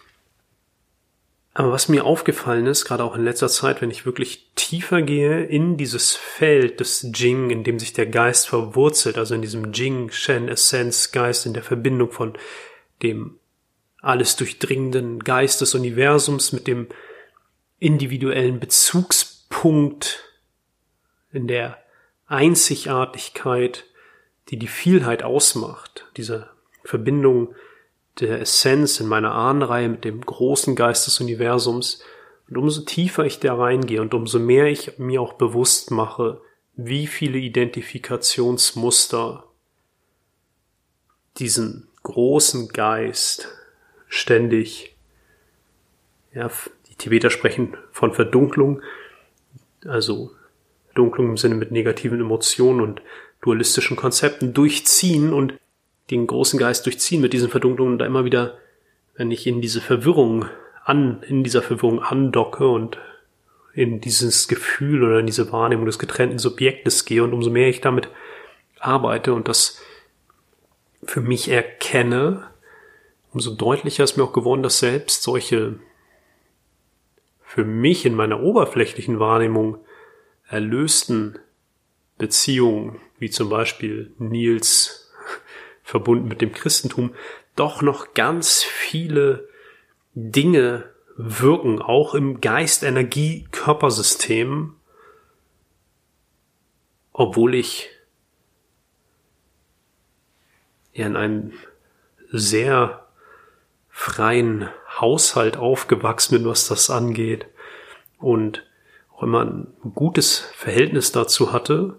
Aber 1.56 1.72
was 1.72 1.90
mir 1.90 2.06
aufgefallen 2.06 2.68
ist, 2.68 2.86
gerade 2.86 3.04
auch 3.04 3.16
in 3.16 3.24
letzter 3.24 3.48
Zeit, 3.48 3.82
wenn 3.82 3.90
ich 3.90 4.06
wirklich 4.06 4.52
tiefer 4.56 5.02
gehe 5.02 5.44
in 5.44 5.78
dieses 5.78 6.16
Feld 6.16 6.80
des 6.82 7.08
Jing, 7.16 7.50
in 7.50 7.64
dem 7.64 7.80
sich 7.80 7.94
der 7.94 8.06
Geist 8.06 8.48
verwurzelt, 8.48 9.18
also 9.18 9.34
in 9.34 9.42
diesem 9.42 9.74
Jing, 9.74 10.12
Shen, 10.12 10.50
Essenz, 10.50 11.12
Geist, 11.12 11.46
in 11.46 11.54
der 11.54 11.64
Verbindung 11.64 12.12
von 12.12 12.38
dem 13.02 13.40
alles 14.02 14.36
durchdringenden 14.36 15.24
Geist 15.24 15.62
des 15.62 15.74
Universums 15.74 16.52
mit 16.52 16.68
dem 16.68 16.88
individuellen 17.80 18.60
Bezugspunkt 18.60 20.25
in 21.36 21.48
der 21.48 21.78
Einzigartigkeit, 22.28 23.86
die 24.50 24.58
die 24.58 24.68
Vielheit 24.68 25.24
ausmacht, 25.24 26.06
diese 26.18 26.50
Verbindung 26.84 27.56
der 28.20 28.42
Essenz 28.42 29.00
in 29.00 29.08
meiner 29.08 29.34
Ahnenreihe 29.34 29.90
mit 29.90 30.06
dem 30.06 30.22
großen 30.22 30.76
Geist 30.76 31.08
des 31.08 31.20
Universums. 31.20 32.02
Und 32.50 32.58
umso 32.58 32.82
tiefer 32.82 33.26
ich 33.26 33.40
da 33.40 33.56
reingehe 33.56 34.02
und 34.02 34.14
umso 34.14 34.40
mehr 34.40 34.68
ich 34.68 34.98
mir 34.98 35.22
auch 35.22 35.34
bewusst 35.34 35.92
mache, 35.92 36.42
wie 36.76 37.08
viele 37.08 37.38
Identifikationsmuster 37.38 39.44
diesen 41.38 41.88
großen 42.04 42.70
Geist 42.70 43.50
ständig, 44.08 44.96
ja, 46.34 46.50
die 46.88 46.96
Tibeter 46.96 47.30
sprechen 47.30 47.76
von 47.92 48.14
Verdunklung, 48.14 48.82
also 49.86 50.32
Verdunklung 50.96 51.32
im 51.32 51.38
Sinne 51.38 51.56
mit 51.56 51.72
negativen 51.72 52.22
Emotionen 52.22 52.80
und 52.80 53.02
dualistischen 53.42 53.98
Konzepten 53.98 54.54
durchziehen 54.54 55.34
und 55.34 55.54
den 56.10 56.26
großen 56.26 56.58
Geist 56.58 56.86
durchziehen 56.86 57.20
mit 57.20 57.34
diesen 57.34 57.50
Verdunklungen 57.50 57.94
und 57.94 58.00
da 58.00 58.06
immer 58.06 58.24
wieder, 58.24 58.58
wenn 59.16 59.30
ich 59.30 59.46
in 59.46 59.60
diese 59.60 59.82
Verwirrung 59.82 60.46
an, 60.86 61.22
in 61.28 61.44
dieser 61.44 61.62
Verwirrung 61.62 62.02
andocke 62.02 62.66
und 62.66 62.98
in 63.74 64.00
dieses 64.00 64.48
Gefühl 64.48 65.04
oder 65.04 65.20
in 65.20 65.26
diese 65.26 65.52
Wahrnehmung 65.52 65.86
des 65.86 66.00
getrennten 66.00 66.40
Subjektes 66.40 67.04
gehe 67.04 67.26
und 67.26 67.34
umso 67.34 67.50
mehr 67.50 67.68
ich 67.68 67.82
damit 67.82 68.08
arbeite 68.80 69.34
und 69.34 69.50
das 69.50 69.82
für 71.04 71.20
mich 71.20 71.50
erkenne, 71.50 72.48
umso 73.34 73.54
deutlicher 73.54 74.06
ist 74.06 74.16
mir 74.16 74.24
auch 74.24 74.34
geworden, 74.34 74.64
dass 74.64 74.80
selbst 74.80 75.24
solche 75.24 75.76
für 77.44 77.66
mich 77.66 78.06
in 78.06 78.16
meiner 78.16 78.42
oberflächlichen 78.42 79.20
Wahrnehmung 79.20 79.80
erlösten 80.48 81.40
Beziehungen, 82.18 83.00
wie 83.20 83.30
zum 83.30 83.50
Beispiel 83.50 84.14
Nils 84.18 85.12
verbunden 85.84 86.28
mit 86.28 86.42
dem 86.42 86.54
Christentum, 86.54 87.14
doch 87.56 87.82
noch 87.82 88.14
ganz 88.14 88.64
viele 88.64 89.48
Dinge 90.14 90.90
wirken, 91.18 91.82
auch 91.82 92.14
im 92.14 92.42
Geist-Energie-Körpersystem, 92.42 94.76
obwohl 97.14 97.56
ich 97.56 97.90
in 100.92 101.16
einem 101.16 101.54
sehr 102.32 103.08
freien 103.90 104.70
Haushalt 105.00 105.56
aufgewachsen 105.58 106.38
bin, 106.38 106.46
was 106.46 106.68
das 106.68 106.90
angeht. 106.90 107.46
Und 108.18 108.66
auch 109.16 109.24
immer 109.24 109.46
ein 109.46 109.68
gutes 109.94 110.40
Verhältnis 110.56 111.12
dazu 111.12 111.54
hatte. 111.54 111.96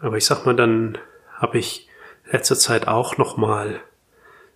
Aber 0.00 0.16
ich 0.16 0.24
sag 0.24 0.46
mal, 0.46 0.56
dann 0.56 0.98
habe 1.34 1.58
ich 1.58 1.88
letzter 2.30 2.56
Zeit 2.56 2.88
auch 2.88 3.18
nochmal 3.18 3.80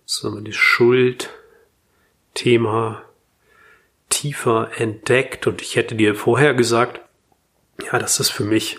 so 0.05 0.39
die 0.39 0.53
Schuldthema 0.53 3.03
tiefer 4.09 4.71
entdeckt 4.77 5.47
und 5.47 5.61
ich 5.61 5.75
hätte 5.75 5.95
dir 5.95 6.15
vorher 6.15 6.53
gesagt, 6.53 7.01
ja, 7.83 7.99
das 7.99 8.19
ist 8.19 8.29
für 8.29 8.43
mich 8.43 8.77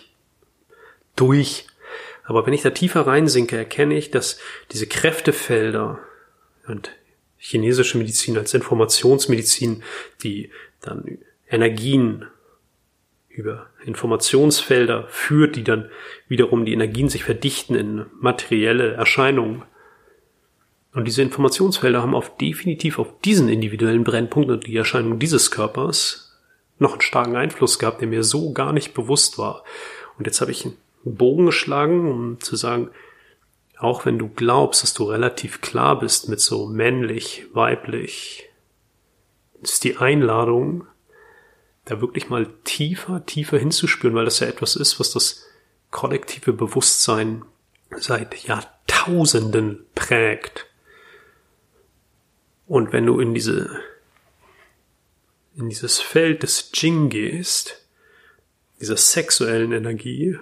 durch. 1.17 1.67
Aber 2.25 2.47
wenn 2.47 2.53
ich 2.53 2.63
da 2.63 2.71
tiefer 2.71 3.07
reinsinke, 3.07 3.57
erkenne 3.57 3.97
ich, 3.97 4.11
dass 4.11 4.39
diese 4.73 4.87
Kräftefelder 4.87 6.01
und 6.67 6.93
chinesische 7.37 7.99
Medizin 7.99 8.39
als 8.39 8.55
Informationsmedizin, 8.55 9.83
die 10.23 10.51
dann 10.81 11.19
Energien 11.49 12.27
über 13.37 13.67
Informationsfelder 13.85 15.07
führt, 15.09 15.57
die 15.57 15.65
dann 15.65 15.91
wiederum 16.27 16.65
die 16.65 16.73
Energien 16.73 17.09
sich 17.09 17.23
verdichten 17.23 17.77
in 17.77 18.07
materielle 18.19 18.95
Erscheinungen. 18.95 19.63
Und 20.95 21.05
diese 21.05 21.21
Informationsfelder 21.21 22.01
haben 22.01 22.15
auf 22.15 22.39
definitiv 22.39 22.99
auf 22.99 23.21
diesen 23.21 23.51
individuellen 23.51 24.05
Brennpunkt 24.05 24.51
und 24.51 24.67
die 24.67 24.77
Erscheinung 24.77 25.19
dieses 25.19 25.51
Körpers 25.51 26.41
noch 26.79 26.93
einen 26.93 27.03
starken 27.03 27.37
Einfluss 27.37 27.79
gehabt, 27.79 28.01
der 28.01 28.09
mir 28.09 28.25
so 28.25 28.53
gar 28.53 28.73
nicht 28.73 28.95
bewusst 28.95 29.37
war. 29.37 29.65
Und 30.19 30.27
jetzt 30.27 30.41
habe 30.41 30.51
ich 30.51 30.65
einen 30.65 30.77
Bogen 31.05 31.47
geschlagen, 31.47 32.11
um 32.11 32.41
zu 32.41 32.57
sagen, 32.57 32.91
auch 33.79 34.07
wenn 34.07 34.19
du 34.19 34.29
glaubst, 34.29 34.83
dass 34.83 34.95
du 34.95 35.05
relativ 35.05 35.61
klar 35.61 35.99
bist 35.99 36.31
mit 36.31 36.41
so 36.41 36.67
männlich, 36.67 37.45
weiblich, 37.53 38.49
ist 39.61 39.85
die 39.85 39.99
Einladung, 39.99 40.87
da 41.87 42.01
wirklich 42.01 42.29
mal 42.29 42.47
tiefer, 42.65 43.25
tiefer 43.25 43.59
hinzuspüren, 43.59 44.15
weil 44.15 44.25
das 44.27 44.41
ja 44.41 44.49
etwas 44.49 44.77
ist, 44.77 45.01
was 45.01 45.13
das 45.13 45.47
kollektive 45.91 46.53
Bewusstsein 46.53 47.45
seit 47.97 48.45
Jahrtausenden 48.45 49.87
prägt. 49.95 50.67
Und 52.67 52.93
wenn 52.93 53.07
du 53.07 53.21
in 53.21 53.35
diese, 53.35 53.81
in 55.57 55.69
dieses 55.69 56.01
Feld 56.01 56.43
des 56.43 56.71
Jing 56.75 57.09
gehst, 57.09 57.87
dieser 58.81 58.97
sexuellen 58.97 59.73
Energie, 59.73 60.39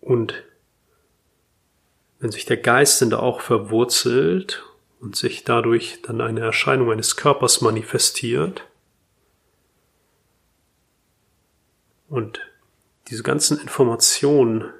und 0.00 0.42
wenn 2.20 2.32
sich 2.32 2.46
der 2.46 2.56
Geist 2.56 3.02
in 3.02 3.10
da 3.10 3.18
auch 3.18 3.42
verwurzelt 3.42 4.64
und 4.98 5.14
sich 5.14 5.44
dadurch 5.44 6.00
dann 6.02 6.22
eine 6.22 6.40
Erscheinung 6.40 6.90
eines 6.90 7.16
Körpers 7.16 7.60
manifestiert, 7.60 8.64
und 12.10 12.40
diese 13.08 13.22
ganzen 13.22 13.58
Informationen, 13.58 14.70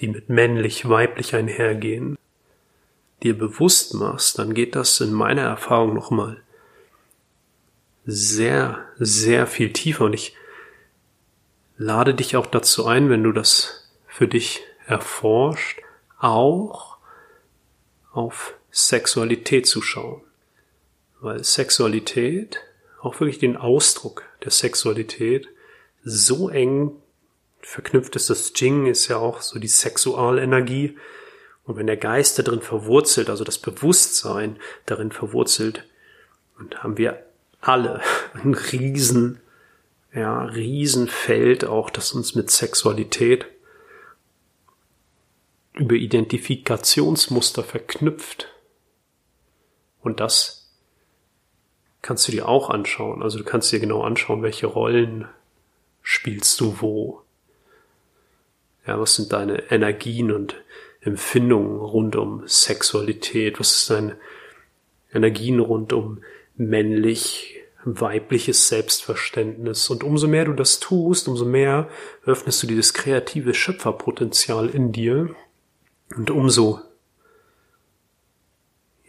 die 0.00 0.08
mit 0.08 0.28
männlich, 0.28 0.88
weiblich 0.88 1.34
einhergehen, 1.34 2.18
dir 3.22 3.38
bewusst 3.38 3.94
machst, 3.94 4.38
dann 4.38 4.52
geht 4.52 4.74
das 4.74 5.00
in 5.00 5.12
meiner 5.12 5.42
Erfahrung 5.42 5.94
nochmal 5.94 6.42
sehr, 8.04 8.84
sehr 8.98 9.46
viel 9.46 9.72
tiefer. 9.72 10.04
Und 10.04 10.12
ich 10.12 10.36
lade 11.76 12.14
dich 12.14 12.36
auch 12.36 12.46
dazu 12.46 12.84
ein, 12.86 13.08
wenn 13.08 13.22
du 13.22 13.32
das 13.32 13.90
für 14.06 14.28
dich 14.28 14.62
erforscht, 14.86 15.80
auch 16.18 16.98
auf 18.12 18.54
Sexualität 18.70 19.66
zu 19.66 19.80
schauen. 19.82 20.20
Weil 21.20 21.42
Sexualität, 21.44 22.58
auch 23.00 23.20
wirklich 23.20 23.38
den 23.38 23.56
Ausdruck 23.56 24.24
der 24.42 24.50
Sexualität, 24.50 25.48
so 26.04 26.48
eng 26.48 26.92
verknüpft 27.60 28.14
ist. 28.16 28.30
Das 28.30 28.52
Jing 28.54 28.86
ist 28.86 29.08
ja 29.08 29.16
auch 29.16 29.40
so 29.40 29.58
die 29.58 29.68
Sexualenergie. 29.68 30.96
Und 31.64 31.76
wenn 31.76 31.86
der 31.86 31.96
Geist 31.96 32.38
da 32.38 32.42
drin 32.42 32.60
verwurzelt, 32.60 33.30
also 33.30 33.42
das 33.42 33.58
Bewusstsein 33.58 34.58
darin 34.86 35.12
verwurzelt, 35.12 35.84
und 36.58 36.82
haben 36.82 36.98
wir 36.98 37.24
alle 37.60 38.00
ein 38.34 38.54
riesen, 38.54 39.40
ja, 40.12 40.44
Riesenfeld 40.44 41.64
auch, 41.64 41.90
das 41.90 42.12
uns 42.12 42.34
mit 42.34 42.50
Sexualität 42.50 43.46
über 45.72 45.96
Identifikationsmuster 45.96 47.64
verknüpft. 47.64 48.48
Und 50.02 50.20
das 50.20 50.72
kannst 52.00 52.28
du 52.28 52.32
dir 52.32 52.46
auch 52.46 52.70
anschauen. 52.70 53.22
Also 53.22 53.38
du 53.38 53.44
kannst 53.44 53.72
dir 53.72 53.80
genau 53.80 54.02
anschauen, 54.02 54.42
welche 54.42 54.66
Rollen 54.66 55.26
spielst 56.04 56.60
du 56.60 56.76
wo. 56.80 57.22
Ja, 58.86 59.00
was 59.00 59.16
sind 59.16 59.32
deine 59.32 59.72
Energien 59.72 60.30
und 60.30 60.54
Empfindungen 61.00 61.80
rund 61.80 62.14
um 62.14 62.46
Sexualität? 62.46 63.58
Was 63.58 63.74
ist 63.74 63.90
deine 63.90 64.16
Energien 65.12 65.58
rund 65.58 65.94
um 65.94 66.22
männlich, 66.56 67.58
weibliches 67.84 68.68
Selbstverständnis? 68.68 69.88
Und 69.88 70.04
umso 70.04 70.28
mehr 70.28 70.44
du 70.44 70.52
das 70.52 70.78
tust, 70.78 71.26
umso 71.26 71.46
mehr 71.46 71.88
öffnest 72.26 72.62
du 72.62 72.66
dieses 72.66 72.92
kreative 72.92 73.54
Schöpferpotenzial 73.54 74.68
in 74.68 74.92
dir 74.92 75.34
und 76.14 76.30
umso 76.30 76.80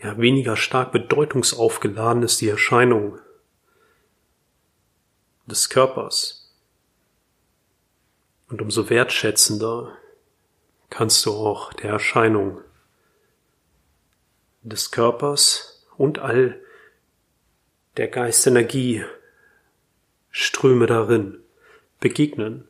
ja, 0.01 0.17
weniger 0.17 0.55
stark 0.55 0.93
bedeutungsaufgeladen 0.93 2.23
ist 2.23 2.39
die 2.39 2.49
Erscheinung 2.49 3.19
des 5.45 5.69
Körpers. 5.69 6.44
Und 8.47 8.61
umso 8.61 8.89
wertschätzender 8.89 9.97
kannst 10.89 11.25
du 11.25 11.31
auch 11.31 11.73
der 11.73 11.91
Erscheinung 11.91 12.61
des 14.61 14.91
Körpers 14.91 15.85
und 15.97 16.19
all 16.19 16.59
der 17.97 18.07
Geistenergie 18.07 19.03
Ströme 20.29 20.85
darin 20.85 21.39
begegnen. 21.99 22.67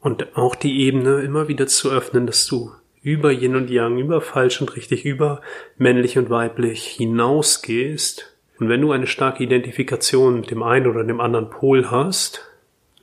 Und 0.00 0.36
auch 0.36 0.54
die 0.54 0.82
Ebene 0.82 1.22
immer 1.22 1.48
wieder 1.48 1.66
zu 1.66 1.90
öffnen, 1.90 2.26
dass 2.26 2.46
du 2.46 2.72
über 3.02 3.32
Yin 3.32 3.56
und 3.56 3.68
Yang, 3.68 3.98
über 3.98 4.20
falsch 4.20 4.60
und 4.60 4.76
richtig, 4.76 5.04
über 5.04 5.42
männlich 5.76 6.16
und 6.18 6.30
weiblich 6.30 6.86
hinausgehst. 6.86 8.36
Und 8.58 8.68
wenn 8.68 8.80
du 8.80 8.92
eine 8.92 9.06
starke 9.06 9.42
Identifikation 9.42 10.40
mit 10.40 10.50
dem 10.50 10.62
einen 10.62 10.86
oder 10.86 11.04
dem 11.04 11.20
anderen 11.20 11.50
Pol 11.50 11.90
hast, 11.90 12.53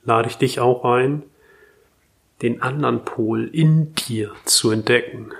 lade 0.04 0.28
ich 0.28 0.36
dich 0.36 0.60
auch 0.60 0.84
ein, 0.84 1.22
den 2.42 2.60
anderen 2.60 3.04
Pol 3.04 3.48
in 3.48 3.94
dir 3.94 4.34
zu 4.44 4.70
entdecken. 4.70 5.32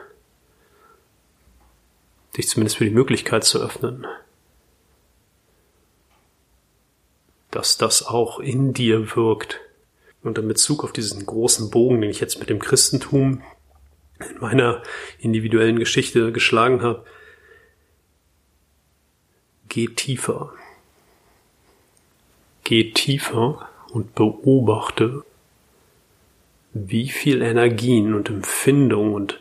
Dich 2.37 2.49
zumindest 2.49 2.77
für 2.77 2.85
die 2.85 2.91
Möglichkeit 2.91 3.45
zu 3.45 3.61
öffnen. 3.61 4.07
Dass 7.51 7.77
das 7.77 8.07
auch 8.07 8.39
in 8.39 8.73
dir 8.73 9.17
wirkt. 9.17 9.61
Und 10.23 10.39
in 10.39 10.47
Bezug 10.47 10.85
auf 10.85 10.93
diesen 10.93 11.27
großen 11.27 11.71
Bogen, 11.71 12.01
den 12.01 12.11
ich 12.11 12.21
jetzt 12.21 12.39
mit 12.39 12.49
dem 12.49 12.61
Christentum 12.61 13.43
in 14.21 14.39
meiner 14.39 14.85
individuellen 15.19 15.81
Geschichte 15.81 16.31
geschlagen 16.31 16.81
habe, 16.83 17.05
geh 19.69 19.89
tiefer. 19.89 20.55
Geh 22.63 22.93
tiefer 22.93 23.69
und 23.93 24.15
beobachte, 24.15 25.25
wie 26.73 27.09
viel 27.09 27.43
Energien 27.43 28.15
und 28.15 28.31
Empfindung 28.31 29.13
und 29.13 29.39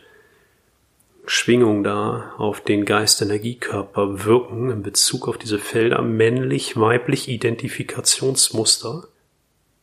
Schwingung 1.24 1.82
da 1.82 2.34
auf 2.36 2.60
den 2.60 2.84
Geist-Energiekörper 2.84 4.24
wirken 4.24 4.70
in 4.70 4.82
Bezug 4.82 5.28
auf 5.28 5.38
diese 5.38 5.58
Felder 5.58 6.02
männlich-weiblich 6.02 7.28
Identifikationsmuster. 7.28 9.08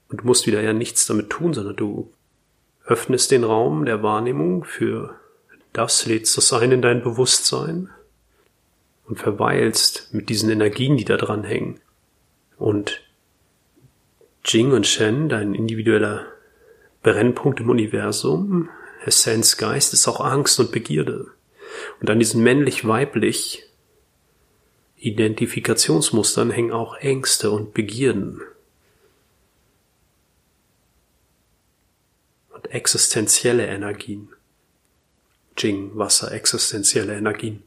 Und 0.09 0.21
du 0.21 0.25
musst 0.25 0.45
wieder 0.47 0.61
ja 0.61 0.73
nichts 0.73 1.07
damit 1.07 1.29
tun, 1.29 1.53
sondern 1.53 1.75
du 1.75 2.11
öffnest 2.85 3.31
den 3.31 3.43
Raum 3.43 3.85
der 3.85 4.03
Wahrnehmung 4.03 4.63
für 4.63 5.15
das, 5.73 6.05
lädst 6.05 6.37
das 6.37 6.53
ein 6.53 6.71
in 6.71 6.81
dein 6.81 7.01
Bewusstsein 7.01 7.89
und 9.07 9.17
verweilst 9.17 10.13
mit 10.13 10.29
diesen 10.29 10.49
Energien, 10.49 10.97
die 10.97 11.05
da 11.05 11.17
dran 11.17 11.43
hängen. 11.43 11.79
Und 12.57 13.01
Jing 14.45 14.71
und 14.71 14.87
Shen, 14.87 15.29
dein 15.29 15.53
individueller 15.53 16.25
Brennpunkt 17.03 17.59
im 17.59 17.69
Universum, 17.69 18.69
Essenz, 19.05 19.57
Geist, 19.57 19.93
ist 19.93 20.07
auch 20.07 20.19
Angst 20.19 20.59
und 20.59 20.71
Begierde. 20.71 21.27
Und 21.99 22.09
an 22.09 22.19
diesen 22.19 22.43
männlich-weiblich 22.43 23.65
Identifikationsmustern 24.97 26.51
hängen 26.51 26.71
auch 26.71 26.95
Ängste 26.95 27.51
und 27.51 27.73
Begierden. 27.73 28.41
Und 32.53 32.71
existenzielle 32.71 33.65
Energien. 33.65 34.29
Jing, 35.57 35.91
Wasser, 35.97 36.31
existenzielle 36.33 37.15
Energien. 37.15 37.63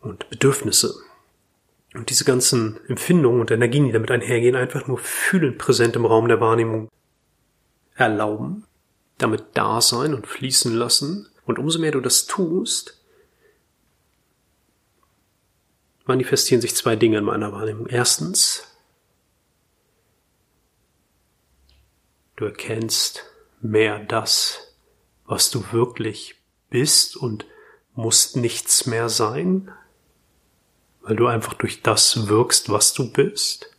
Und 0.00 0.28
Bedürfnisse. 0.30 0.94
Und 1.96 2.10
diese 2.10 2.24
ganzen 2.24 2.78
Empfindungen 2.88 3.40
und 3.40 3.50
Energien, 3.50 3.86
die 3.86 3.92
damit 3.92 4.10
einhergehen, 4.10 4.54
einfach 4.54 4.86
nur 4.86 4.98
fühlend 4.98 5.58
präsent 5.58 5.96
im 5.96 6.04
Raum 6.04 6.28
der 6.28 6.40
Wahrnehmung 6.40 6.90
erlauben, 7.94 8.64
damit 9.18 9.44
da 9.54 9.80
sein 9.80 10.14
und 10.14 10.26
fließen 10.26 10.74
lassen. 10.74 11.28
Und 11.46 11.58
umso 11.58 11.78
mehr 11.78 11.92
du 11.92 12.00
das 12.00 12.26
tust, 12.26 13.02
manifestieren 16.04 16.60
sich 16.60 16.74
zwei 16.74 16.96
Dinge 16.96 17.18
in 17.18 17.24
meiner 17.24 17.52
Wahrnehmung. 17.52 17.86
Erstens, 17.86 18.76
du 22.36 22.44
erkennst 22.44 23.24
mehr 23.60 24.00
das, 24.00 24.74
was 25.24 25.50
du 25.50 25.72
wirklich 25.72 26.36
bist 26.68 27.16
und 27.16 27.46
musst 27.94 28.36
nichts 28.36 28.86
mehr 28.86 29.08
sein, 29.08 29.72
weil 31.06 31.14
du 31.14 31.28
einfach 31.28 31.54
durch 31.54 31.82
das 31.82 32.28
wirkst, 32.28 32.68
was 32.68 32.92
du 32.92 33.10
bist. 33.10 33.70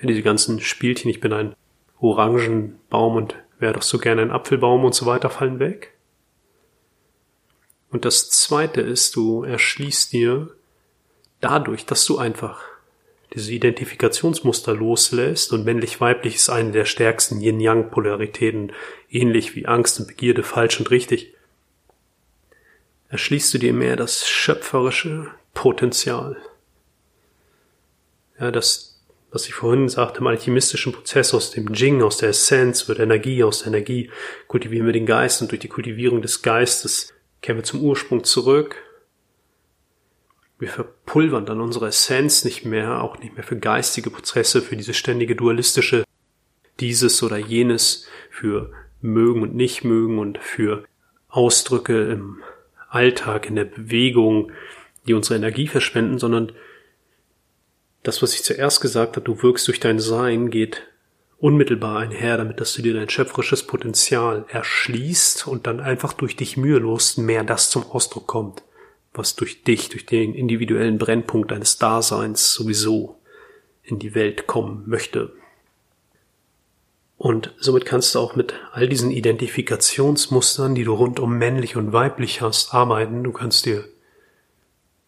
Ja, 0.00 0.06
diese 0.06 0.22
ganzen 0.22 0.60
Spielchen, 0.60 1.10
ich 1.10 1.20
bin 1.20 1.32
ein 1.32 1.56
Orangenbaum 1.98 3.16
und 3.16 3.34
wäre 3.58 3.72
doch 3.72 3.82
so 3.82 3.98
gerne 3.98 4.22
ein 4.22 4.30
Apfelbaum 4.30 4.84
und 4.84 4.94
so 4.94 5.06
weiter, 5.06 5.28
fallen 5.28 5.58
weg. 5.58 5.94
Und 7.90 8.04
das 8.04 8.30
zweite 8.30 8.80
ist, 8.80 9.16
du 9.16 9.42
erschließt 9.42 10.12
dir 10.12 10.54
dadurch, 11.40 11.84
dass 11.84 12.04
du 12.04 12.16
einfach 12.16 12.62
diese 13.34 13.52
Identifikationsmuster 13.52 14.72
loslässt 14.72 15.52
und 15.52 15.64
männlich-weiblich 15.64 16.36
ist 16.36 16.48
eine 16.48 16.70
der 16.70 16.84
stärksten 16.84 17.40
Yin-Yang-Polaritäten, 17.40 18.72
ähnlich 19.10 19.56
wie 19.56 19.66
Angst 19.66 19.98
und 19.98 20.06
Begierde, 20.06 20.44
falsch 20.44 20.78
und 20.78 20.92
richtig, 20.92 21.34
erschließt 23.08 23.52
du 23.54 23.58
dir 23.58 23.72
mehr 23.72 23.96
das 23.96 24.28
schöpferische 24.28 25.32
Potenzial. 25.56 26.36
Ja, 28.38 28.50
das, 28.50 29.02
was 29.30 29.48
ich 29.48 29.54
vorhin 29.54 29.88
sagte, 29.88 30.20
im 30.20 30.26
alchemistischen 30.26 30.92
Prozess 30.92 31.32
aus 31.32 31.50
dem 31.50 31.72
Jing, 31.72 32.02
aus 32.02 32.18
der 32.18 32.28
Essenz 32.28 32.88
wird 32.88 32.98
Energie, 32.98 33.42
aus 33.42 33.60
der 33.60 33.68
Energie 33.68 34.10
kultivieren 34.48 34.84
wir 34.84 34.92
den 34.92 35.06
Geist 35.06 35.40
und 35.40 35.50
durch 35.50 35.60
die 35.60 35.68
Kultivierung 35.68 36.20
des 36.20 36.42
Geistes 36.42 37.14
kehren 37.40 37.56
wir 37.56 37.64
zum 37.64 37.80
Ursprung 37.80 38.22
zurück. 38.22 38.76
Wir 40.58 40.68
verpulvern 40.68 41.46
dann 41.46 41.62
unsere 41.62 41.88
Essenz 41.88 42.44
nicht 42.44 42.66
mehr, 42.66 43.02
auch 43.02 43.18
nicht 43.18 43.34
mehr 43.34 43.44
für 43.44 43.56
geistige 43.56 44.10
Prozesse, 44.10 44.60
für 44.60 44.76
diese 44.76 44.92
ständige 44.92 45.36
dualistische 45.36 46.04
dieses 46.80 47.22
oder 47.22 47.38
jenes, 47.38 48.06
für 48.28 48.72
mögen 49.00 49.40
und 49.40 49.54
nicht 49.54 49.84
mögen 49.84 50.18
und 50.18 50.36
für 50.36 50.84
Ausdrücke 51.28 52.10
im 52.12 52.42
Alltag, 52.90 53.48
in 53.48 53.56
der 53.56 53.64
Bewegung, 53.64 54.52
die 55.06 55.14
unsere 55.14 55.36
Energie 55.36 55.68
verschwenden, 55.68 56.18
sondern 56.18 56.52
das, 58.02 58.22
was 58.22 58.34
ich 58.34 58.44
zuerst 58.44 58.80
gesagt 58.80 59.16
habe, 59.16 59.24
du 59.24 59.42
wirkst 59.42 59.66
durch 59.68 59.80
dein 59.80 59.98
Sein, 59.98 60.50
geht 60.50 60.82
unmittelbar 61.38 61.98
einher 61.98 62.36
damit, 62.36 62.60
dass 62.60 62.72
du 62.74 62.82
dir 62.82 62.94
dein 62.94 63.08
schöpferisches 63.08 63.64
Potenzial 63.64 64.46
erschließt 64.48 65.46
und 65.46 65.66
dann 65.66 65.80
einfach 65.80 66.12
durch 66.12 66.36
dich 66.36 66.56
mühelos 66.56 67.16
mehr 67.16 67.44
das 67.44 67.70
zum 67.70 67.84
Ausdruck 67.90 68.26
kommt, 68.26 68.62
was 69.12 69.36
durch 69.36 69.64
dich, 69.64 69.88
durch 69.88 70.06
den 70.06 70.34
individuellen 70.34 70.98
Brennpunkt 70.98 71.50
deines 71.50 71.78
Daseins 71.78 72.54
sowieso 72.54 73.18
in 73.82 73.98
die 73.98 74.14
Welt 74.14 74.46
kommen 74.46 74.84
möchte. 74.86 75.32
Und 77.18 77.54
somit 77.58 77.86
kannst 77.86 78.14
du 78.14 78.18
auch 78.18 78.36
mit 78.36 78.54
all 78.72 78.88
diesen 78.88 79.10
Identifikationsmustern, 79.10 80.74
die 80.74 80.84
du 80.84 80.94
rund 80.94 81.18
um 81.18 81.38
männlich 81.38 81.76
und 81.76 81.92
weiblich 81.92 82.42
hast, 82.42 82.74
arbeiten. 82.74 83.24
Du 83.24 83.32
kannst 83.32 83.64
dir 83.64 83.84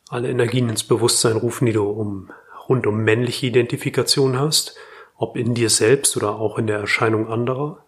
alle 0.08 0.30
Energien 0.30 0.68
ins 0.68 0.84
Bewusstsein 0.84 1.36
rufen, 1.36 1.66
die 1.66 1.72
du 1.72 1.84
um, 1.84 2.30
rund 2.68 2.86
um 2.86 3.02
männliche 3.02 3.46
Identifikation 3.46 4.38
hast, 4.38 4.76
ob 5.16 5.36
in 5.36 5.54
dir 5.54 5.70
selbst 5.70 6.16
oder 6.16 6.36
auch 6.36 6.58
in 6.58 6.66
der 6.66 6.78
Erscheinung 6.78 7.28
anderer. 7.28 7.84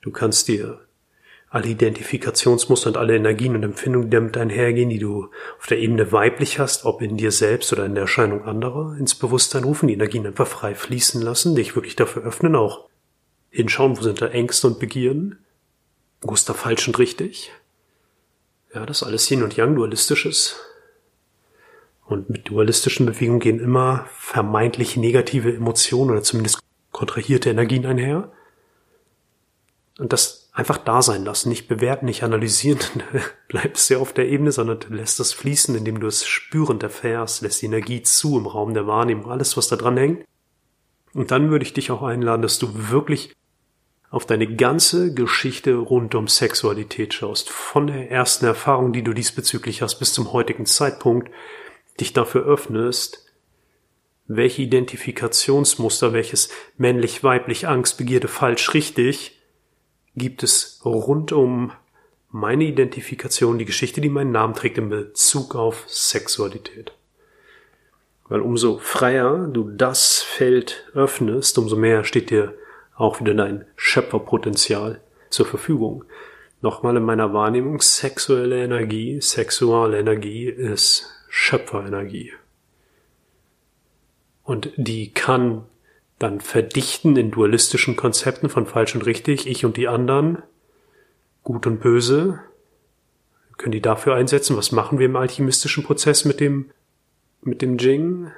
Du 0.00 0.10
kannst 0.10 0.48
dir 0.48 0.80
alle 1.54 1.68
Identifikationsmuster 1.68 2.88
und 2.88 2.96
alle 2.96 3.14
Energien 3.14 3.54
und 3.54 3.62
Empfindungen, 3.62 4.10
die 4.10 4.16
damit 4.16 4.36
einhergehen, 4.36 4.90
die 4.90 4.98
du 4.98 5.28
auf 5.56 5.68
der 5.68 5.78
Ebene 5.78 6.10
weiblich 6.10 6.58
hast, 6.58 6.84
ob 6.84 7.00
in 7.00 7.16
dir 7.16 7.30
selbst 7.30 7.72
oder 7.72 7.86
in 7.86 7.94
der 7.94 8.02
Erscheinung 8.02 8.42
anderer, 8.44 8.96
ins 8.98 9.14
Bewusstsein 9.14 9.62
rufen, 9.62 9.86
die 9.86 9.94
Energien 9.94 10.26
einfach 10.26 10.48
frei 10.48 10.74
fließen 10.74 11.22
lassen, 11.22 11.54
dich 11.54 11.76
wirklich 11.76 11.94
dafür 11.94 12.24
öffnen, 12.24 12.56
auch 12.56 12.88
hinschauen, 13.50 13.96
wo 13.96 14.02
sind 14.02 14.20
da 14.20 14.26
Ängste 14.26 14.66
und 14.66 14.80
Begierden, 14.80 15.38
wo 16.22 16.34
ist 16.34 16.48
da 16.48 16.54
falsch 16.54 16.88
und 16.88 16.98
richtig. 16.98 17.52
Ja, 18.74 18.84
das 18.84 19.04
alles 19.04 19.30
Yin 19.30 19.44
und 19.44 19.56
Yang 19.56 19.76
dualistisches. 19.76 20.56
Und 22.06 22.28
mit 22.28 22.48
dualistischen 22.48 23.06
Bewegungen 23.06 23.40
gehen 23.40 23.60
immer 23.60 24.06
vermeintlich 24.18 24.96
negative 24.96 25.54
Emotionen 25.54 26.10
oder 26.10 26.22
zumindest 26.22 26.58
kontrahierte 26.90 27.50
Energien 27.50 27.86
einher. 27.86 28.32
Und 29.98 30.12
das 30.12 30.50
einfach 30.52 30.76
da 30.76 31.02
sein 31.02 31.24
lassen, 31.24 31.50
nicht 31.50 31.68
bewerten, 31.68 32.06
nicht 32.06 32.24
analysieren, 32.24 32.80
bleibst 33.48 33.88
du 33.88 33.94
ja 33.94 34.00
auf 34.00 34.12
der 34.12 34.28
Ebene, 34.28 34.50
sondern 34.50 34.80
lässt 34.88 35.20
es 35.20 35.32
fließen, 35.32 35.76
indem 35.76 36.00
du 36.00 36.08
es 36.08 36.26
spürend 36.26 36.82
erfährst, 36.82 37.42
lässt 37.42 37.62
die 37.62 37.66
Energie 37.66 38.02
zu 38.02 38.38
im 38.38 38.46
Raum 38.46 38.74
der 38.74 38.88
Wahrnehmung, 38.88 39.30
alles, 39.30 39.56
was 39.56 39.68
da 39.68 39.76
dran 39.76 39.96
hängt. 39.96 40.24
Und 41.12 41.30
dann 41.30 41.50
würde 41.50 41.64
ich 41.64 41.74
dich 41.74 41.92
auch 41.92 42.02
einladen, 42.02 42.42
dass 42.42 42.58
du 42.58 42.90
wirklich 42.90 43.32
auf 44.14 44.26
deine 44.26 44.46
ganze 44.54 45.12
Geschichte 45.12 45.74
rund 45.74 46.14
um 46.14 46.28
Sexualität 46.28 47.14
schaust, 47.14 47.50
von 47.50 47.88
der 47.88 48.12
ersten 48.12 48.46
Erfahrung, 48.46 48.92
die 48.92 49.02
du 49.02 49.12
diesbezüglich 49.12 49.82
hast, 49.82 49.96
bis 49.98 50.12
zum 50.12 50.32
heutigen 50.32 50.66
Zeitpunkt, 50.66 51.32
dich 51.98 52.12
dafür 52.12 52.44
öffnest, 52.44 53.26
welche 54.28 54.62
Identifikationsmuster, 54.62 56.12
welches 56.12 56.50
männlich, 56.76 57.24
weiblich, 57.24 57.66
Angst, 57.66 57.98
Begierde, 57.98 58.28
falsch, 58.28 58.72
richtig, 58.72 59.42
gibt 60.14 60.44
es 60.44 60.80
rund 60.84 61.32
um 61.32 61.72
meine 62.30 62.66
Identifikation, 62.66 63.58
die 63.58 63.64
Geschichte, 63.64 64.00
die 64.00 64.10
meinen 64.10 64.30
Namen 64.30 64.54
trägt 64.54 64.78
in 64.78 64.90
Bezug 64.90 65.56
auf 65.56 65.86
Sexualität. 65.88 66.92
Weil 68.28 68.42
umso 68.42 68.78
freier 68.78 69.48
du 69.48 69.70
das 69.70 70.22
Feld 70.22 70.88
öffnest, 70.94 71.58
umso 71.58 71.74
mehr 71.74 72.04
steht 72.04 72.30
dir 72.30 72.54
auch 72.96 73.20
wieder 73.20 73.34
dein 73.34 73.64
Schöpferpotenzial 73.76 75.00
zur 75.30 75.46
Verfügung. 75.46 76.04
Nochmal 76.60 76.96
in 76.96 77.02
meiner 77.02 77.32
Wahrnehmung, 77.32 77.80
sexuelle 77.80 78.62
Energie, 78.62 79.20
sexuelle 79.20 79.98
Energie 79.98 80.46
ist 80.46 81.10
Schöpferenergie. 81.28 82.32
Und 84.44 84.72
die 84.76 85.12
kann 85.12 85.64
dann 86.18 86.40
verdichten 86.40 87.16
in 87.16 87.30
dualistischen 87.30 87.96
Konzepten 87.96 88.48
von 88.48 88.66
falsch 88.66 88.94
und 88.94 89.04
richtig, 89.04 89.46
ich 89.46 89.64
und 89.64 89.76
die 89.76 89.88
anderen, 89.88 90.42
gut 91.42 91.66
und 91.66 91.80
böse, 91.80 92.40
können 93.56 93.72
die 93.72 93.82
dafür 93.82 94.14
einsetzen. 94.14 94.56
Was 94.56 94.72
machen 94.72 94.98
wir 94.98 95.06
im 95.06 95.16
alchemistischen 95.16 95.84
Prozess 95.84 96.24
mit 96.24 96.40
dem, 96.40 96.70
mit 97.42 97.62
dem 97.62 97.78
Jing? 97.78 98.30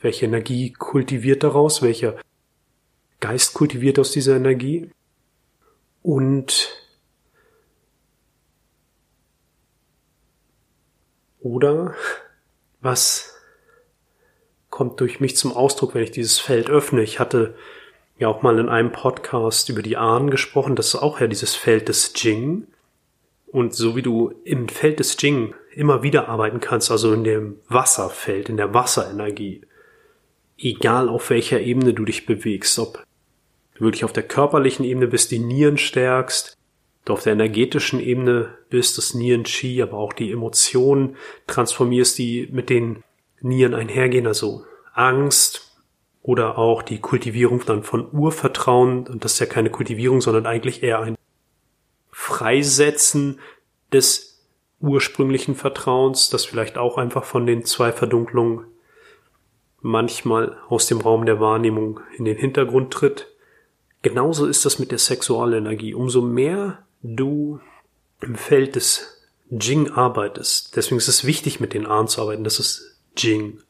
Welche 0.00 0.26
Energie 0.26 0.72
kultiviert 0.72 1.42
daraus? 1.42 1.80
Welcher 1.82 2.16
Geist 3.22 3.54
kultiviert 3.54 4.00
aus 4.00 4.10
dieser 4.10 4.36
Energie? 4.36 4.90
Und 6.02 6.76
oder 11.40 11.94
was 12.80 13.32
kommt 14.70 14.98
durch 15.00 15.20
mich 15.20 15.36
zum 15.36 15.52
Ausdruck, 15.52 15.94
wenn 15.94 16.02
ich 16.02 16.10
dieses 16.10 16.40
Feld 16.40 16.68
öffne. 16.68 17.02
Ich 17.02 17.20
hatte 17.20 17.54
ja 18.18 18.26
auch 18.26 18.42
mal 18.42 18.58
in 18.58 18.68
einem 18.68 18.90
Podcast 18.90 19.68
über 19.68 19.82
die 19.82 19.96
Ahnen 19.96 20.30
gesprochen. 20.30 20.74
Das 20.74 20.88
ist 20.88 20.96
auch 20.96 21.20
ja 21.20 21.28
dieses 21.28 21.54
Feld 21.54 21.88
des 21.88 22.12
Jing. 22.16 22.66
Und 23.46 23.72
so 23.74 23.94
wie 23.94 24.02
du 24.02 24.32
im 24.44 24.68
Feld 24.68 24.98
des 24.98 25.16
Jing 25.20 25.54
immer 25.72 26.02
wieder 26.02 26.28
arbeiten 26.28 26.58
kannst, 26.58 26.90
also 26.90 27.12
in 27.12 27.22
dem 27.22 27.60
Wasserfeld, 27.68 28.48
in 28.48 28.56
der 28.56 28.74
Wasserenergie, 28.74 29.62
egal 30.58 31.08
auf 31.08 31.30
welcher 31.30 31.60
Ebene 31.60 31.94
du 31.94 32.04
dich 32.04 32.26
bewegst, 32.26 32.78
ob 32.80 33.04
wirklich 33.78 34.04
auf 34.04 34.12
der 34.12 34.22
körperlichen 34.22 34.84
Ebene 34.84 35.06
bist, 35.06 35.30
die 35.30 35.38
Nieren 35.38 35.78
stärkst, 35.78 36.56
du 37.04 37.12
auf 37.12 37.22
der 37.22 37.32
energetischen 37.32 38.00
Ebene 38.00 38.56
bist, 38.70 38.98
das 38.98 39.14
Nieren 39.14 39.44
Chi, 39.44 39.82
aber 39.82 39.96
auch 39.96 40.12
die 40.12 40.30
Emotionen 40.30 41.16
transformierst, 41.46 42.18
die 42.18 42.48
mit 42.52 42.70
den 42.70 43.02
Nieren 43.40 43.74
einhergehen, 43.74 44.26
also 44.26 44.64
Angst 44.94 45.72
oder 46.22 46.58
auch 46.58 46.82
die 46.82 47.00
Kultivierung 47.00 47.62
dann 47.66 47.82
von 47.82 48.08
Urvertrauen. 48.12 49.06
Und 49.08 49.24
das 49.24 49.34
ist 49.34 49.38
ja 49.40 49.46
keine 49.46 49.70
Kultivierung, 49.70 50.20
sondern 50.20 50.46
eigentlich 50.46 50.82
eher 50.82 51.00
ein 51.00 51.16
Freisetzen 52.10 53.40
des 53.92 54.46
ursprünglichen 54.80 55.54
Vertrauens, 55.54 56.30
das 56.30 56.44
vielleicht 56.44 56.78
auch 56.78 56.98
einfach 56.98 57.24
von 57.24 57.46
den 57.46 57.64
zwei 57.64 57.92
Verdunklungen 57.92 58.66
manchmal 59.80 60.56
aus 60.68 60.86
dem 60.86 61.00
Raum 61.00 61.26
der 61.26 61.40
Wahrnehmung 61.40 62.00
in 62.16 62.24
den 62.24 62.36
Hintergrund 62.36 62.92
tritt. 62.92 63.31
Genauso 64.02 64.46
ist 64.46 64.64
das 64.64 64.78
mit 64.78 64.90
der 64.90 64.98
Sexualenergie. 64.98 65.94
Umso 65.94 66.22
mehr 66.22 66.84
du 67.02 67.60
im 68.20 68.34
Feld 68.34 68.74
des 68.74 69.18
Jing 69.48 69.90
arbeitest, 69.90 70.76
deswegen 70.76 70.98
ist 70.98 71.08
es 71.08 71.24
wichtig, 71.24 71.60
mit 71.60 71.72
den 71.72 71.86
Ahnen 71.86 72.08
zu 72.08 72.20
arbeiten, 72.20 72.44
das 72.44 72.58
ist 72.58 72.98
Jing. 73.16 73.60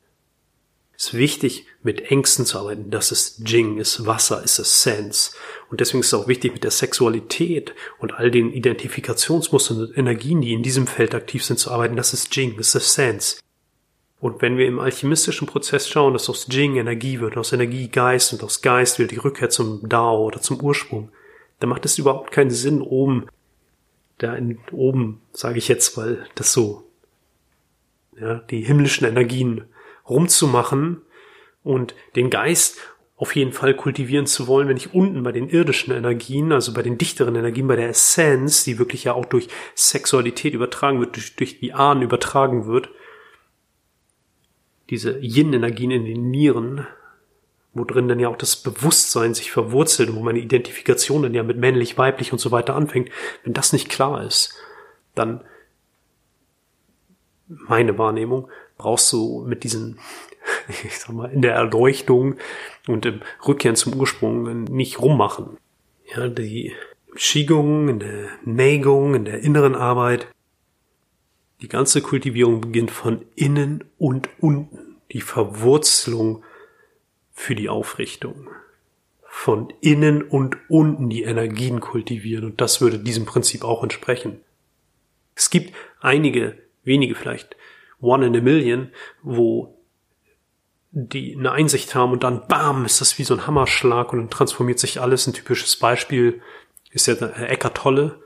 Es 0.96 1.08
ist 1.08 1.14
wichtig, 1.14 1.66
mit 1.82 2.12
Ängsten 2.12 2.46
zu 2.46 2.58
arbeiten. 2.60 2.90
Das 2.90 3.10
ist 3.10 3.48
Jing, 3.48 3.78
ist 3.78 4.06
Wasser, 4.06 4.44
ist 4.44 4.60
Essenz. 4.60 5.34
Und 5.68 5.80
deswegen 5.80 6.00
ist 6.00 6.06
es 6.08 6.14
auch 6.14 6.28
wichtig, 6.28 6.52
mit 6.52 6.62
der 6.62 6.70
Sexualität 6.70 7.74
und 7.98 8.12
all 8.12 8.30
den 8.30 8.52
Identifikationsmustern 8.52 9.80
und 9.80 9.98
Energien, 9.98 10.40
die 10.40 10.52
in 10.52 10.62
diesem 10.62 10.86
Feld 10.86 11.14
aktiv 11.14 11.44
sind, 11.44 11.58
zu 11.58 11.72
arbeiten. 11.72 11.96
Das 11.96 12.12
ist 12.12 12.34
Jing, 12.36 12.56
das 12.56 12.68
ist 12.68 12.76
Essenz. 12.76 13.40
Und 14.22 14.40
wenn 14.40 14.56
wir 14.56 14.68
im 14.68 14.78
alchemistischen 14.78 15.48
Prozess 15.48 15.88
schauen, 15.88 16.12
dass 16.12 16.30
aus 16.30 16.46
Jing 16.48 16.76
Energie 16.76 17.18
wird, 17.18 17.36
aus 17.36 17.52
Energie 17.52 17.88
Geist 17.88 18.32
und 18.32 18.44
aus 18.44 18.62
Geist 18.62 19.00
wieder 19.00 19.08
die 19.08 19.16
Rückkehr 19.16 19.50
zum 19.50 19.88
Dao 19.88 20.22
oder 20.22 20.40
zum 20.40 20.60
Ursprung, 20.60 21.10
dann 21.58 21.68
macht 21.68 21.84
es 21.84 21.98
überhaupt 21.98 22.30
keinen 22.30 22.50
Sinn, 22.50 22.82
oben, 22.82 23.26
da 24.18 24.36
in, 24.36 24.60
oben, 24.70 25.22
sage 25.32 25.58
ich 25.58 25.66
jetzt, 25.66 25.96
weil 25.96 26.24
das 26.36 26.52
so 26.52 26.84
ja, 28.16 28.36
die 28.48 28.60
himmlischen 28.60 29.08
Energien 29.08 29.64
rumzumachen 30.08 31.02
und 31.64 31.96
den 32.14 32.30
Geist 32.30 32.78
auf 33.16 33.34
jeden 33.34 33.52
Fall 33.52 33.74
kultivieren 33.74 34.26
zu 34.26 34.46
wollen, 34.46 34.68
wenn 34.68 34.76
ich 34.76 34.94
unten 34.94 35.24
bei 35.24 35.32
den 35.32 35.48
irdischen 35.48 35.92
Energien, 35.92 36.52
also 36.52 36.72
bei 36.72 36.82
den 36.82 36.96
dichteren 36.96 37.34
Energien, 37.34 37.66
bei 37.66 37.74
der 37.74 37.88
Essenz, 37.88 38.62
die 38.62 38.78
wirklich 38.78 39.02
ja 39.02 39.14
auch 39.14 39.24
durch 39.24 39.48
Sexualität 39.74 40.54
übertragen 40.54 41.00
wird, 41.00 41.16
durch, 41.16 41.34
durch 41.34 41.58
die 41.58 41.72
Ahnen 41.72 42.02
übertragen 42.02 42.66
wird, 42.66 42.88
diese 44.92 45.18
Yin-Energien 45.20 45.90
in 45.90 46.04
den 46.04 46.30
Nieren, 46.30 46.86
wo 47.72 47.84
drin 47.84 48.08
dann 48.08 48.20
ja 48.20 48.28
auch 48.28 48.36
das 48.36 48.56
Bewusstsein 48.56 49.32
sich 49.32 49.50
verwurzelt 49.50 50.10
und 50.10 50.16
wo 50.16 50.20
meine 50.20 50.38
Identifikation 50.38 51.22
dann 51.22 51.32
ja 51.32 51.42
mit 51.42 51.56
männlich, 51.56 51.96
weiblich 51.96 52.30
und 52.30 52.38
so 52.38 52.50
weiter 52.50 52.76
anfängt, 52.76 53.08
wenn 53.42 53.54
das 53.54 53.72
nicht 53.72 53.88
klar 53.88 54.22
ist, 54.22 54.54
dann 55.14 55.40
meine 57.48 57.96
Wahrnehmung, 57.96 58.48
brauchst 58.76 59.10
du 59.14 59.42
mit 59.46 59.64
diesen 59.64 59.98
ich 60.84 60.98
sag 60.98 61.14
mal, 61.14 61.32
in 61.32 61.40
der 61.40 61.54
Erleuchtung 61.54 62.36
und 62.86 63.06
im 63.06 63.22
Rückkehren 63.48 63.76
zum 63.76 63.94
Ursprung 63.94 64.64
nicht 64.64 65.00
rummachen. 65.00 65.56
Ja, 66.14 66.28
die 66.28 66.74
Schigung, 67.14 67.88
in 67.88 67.98
der 68.00 68.28
Neigung, 68.44 69.14
in 69.14 69.24
der 69.24 69.40
inneren 69.40 69.74
Arbeit. 69.74 70.26
Die 71.62 71.68
ganze 71.68 72.02
Kultivierung 72.02 72.60
beginnt 72.60 72.90
von 72.90 73.24
innen 73.36 73.84
und 73.96 74.28
unten. 74.40 74.96
Die 75.12 75.20
Verwurzelung 75.20 76.42
für 77.30 77.54
die 77.54 77.68
Aufrichtung. 77.68 78.48
Von 79.22 79.72
innen 79.80 80.22
und 80.22 80.56
unten 80.68 81.08
die 81.08 81.22
Energien 81.22 81.80
kultivieren. 81.80 82.46
Und 82.46 82.60
das 82.60 82.80
würde 82.80 82.98
diesem 82.98 83.26
Prinzip 83.26 83.62
auch 83.62 83.84
entsprechen. 83.84 84.40
Es 85.36 85.50
gibt 85.50 85.72
einige, 86.00 86.58
wenige 86.82 87.14
vielleicht, 87.14 87.56
one 88.00 88.26
in 88.26 88.36
a 88.36 88.40
million, 88.40 88.90
wo 89.22 89.78
die 90.90 91.36
eine 91.38 91.52
Einsicht 91.52 91.94
haben 91.94 92.12
und 92.12 92.24
dann 92.24 92.46
bam, 92.48 92.84
ist 92.84 93.00
das 93.00 93.18
wie 93.18 93.24
so 93.24 93.34
ein 93.34 93.46
Hammerschlag 93.46 94.12
und 94.12 94.18
dann 94.18 94.30
transformiert 94.30 94.80
sich 94.80 95.00
alles. 95.00 95.26
Ein 95.26 95.32
typisches 95.32 95.76
Beispiel 95.76 96.42
ist 96.90 97.06
ja 97.06 97.14
der 97.14 97.48
Eckart 97.48 97.76
Tolle. 97.76 98.21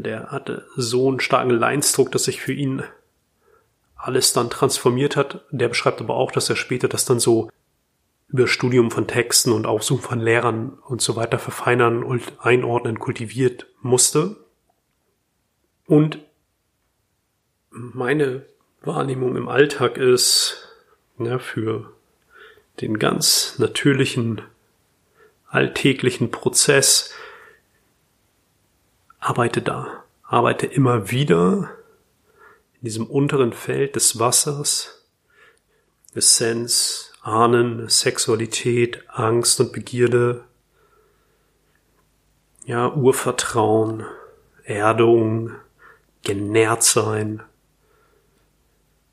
Der 0.00 0.30
hatte 0.30 0.66
so 0.76 1.08
einen 1.08 1.20
starken 1.20 1.50
Leinsdruck, 1.50 2.10
dass 2.12 2.24
sich 2.24 2.40
für 2.40 2.52
ihn 2.52 2.82
alles 3.96 4.32
dann 4.32 4.50
transformiert 4.50 5.16
hat. 5.16 5.44
Der 5.50 5.68
beschreibt 5.68 6.00
aber 6.00 6.14
auch, 6.14 6.30
dass 6.30 6.50
er 6.50 6.56
später 6.56 6.88
das 6.88 7.04
dann 7.04 7.20
so 7.20 7.50
über 8.28 8.48
Studium 8.48 8.90
von 8.90 9.06
Texten 9.06 9.52
und 9.52 9.66
Aufsuchen 9.66 10.02
von 10.02 10.20
Lehrern 10.20 10.78
und 10.88 11.00
so 11.00 11.16
weiter 11.16 11.38
verfeinern 11.38 12.02
und 12.02 12.22
einordnen, 12.40 12.98
kultiviert 12.98 13.66
musste. 13.80 14.36
Und 15.86 16.18
meine 17.70 18.46
Wahrnehmung 18.82 19.36
im 19.36 19.48
Alltag 19.48 19.98
ist, 19.98 20.68
ja, 21.18 21.38
für 21.38 21.92
den 22.80 22.98
ganz 22.98 23.58
natürlichen, 23.58 24.42
alltäglichen 25.48 26.30
Prozess. 26.30 27.14
Arbeite 29.24 29.62
da. 29.62 30.04
Arbeite 30.22 30.66
immer 30.66 31.10
wieder 31.10 31.70
in 32.74 32.84
diesem 32.84 33.06
unteren 33.06 33.54
Feld 33.54 33.96
des 33.96 34.18
Wassers, 34.18 35.02
Essenz, 36.12 37.10
Ahnen, 37.22 37.88
Sexualität, 37.88 39.02
Angst 39.08 39.60
und 39.60 39.72
Begierde, 39.72 40.44
ja, 42.66 42.92
Urvertrauen, 42.92 44.04
Erdung, 44.64 45.52
genährt 46.22 46.82
sein 46.82 47.42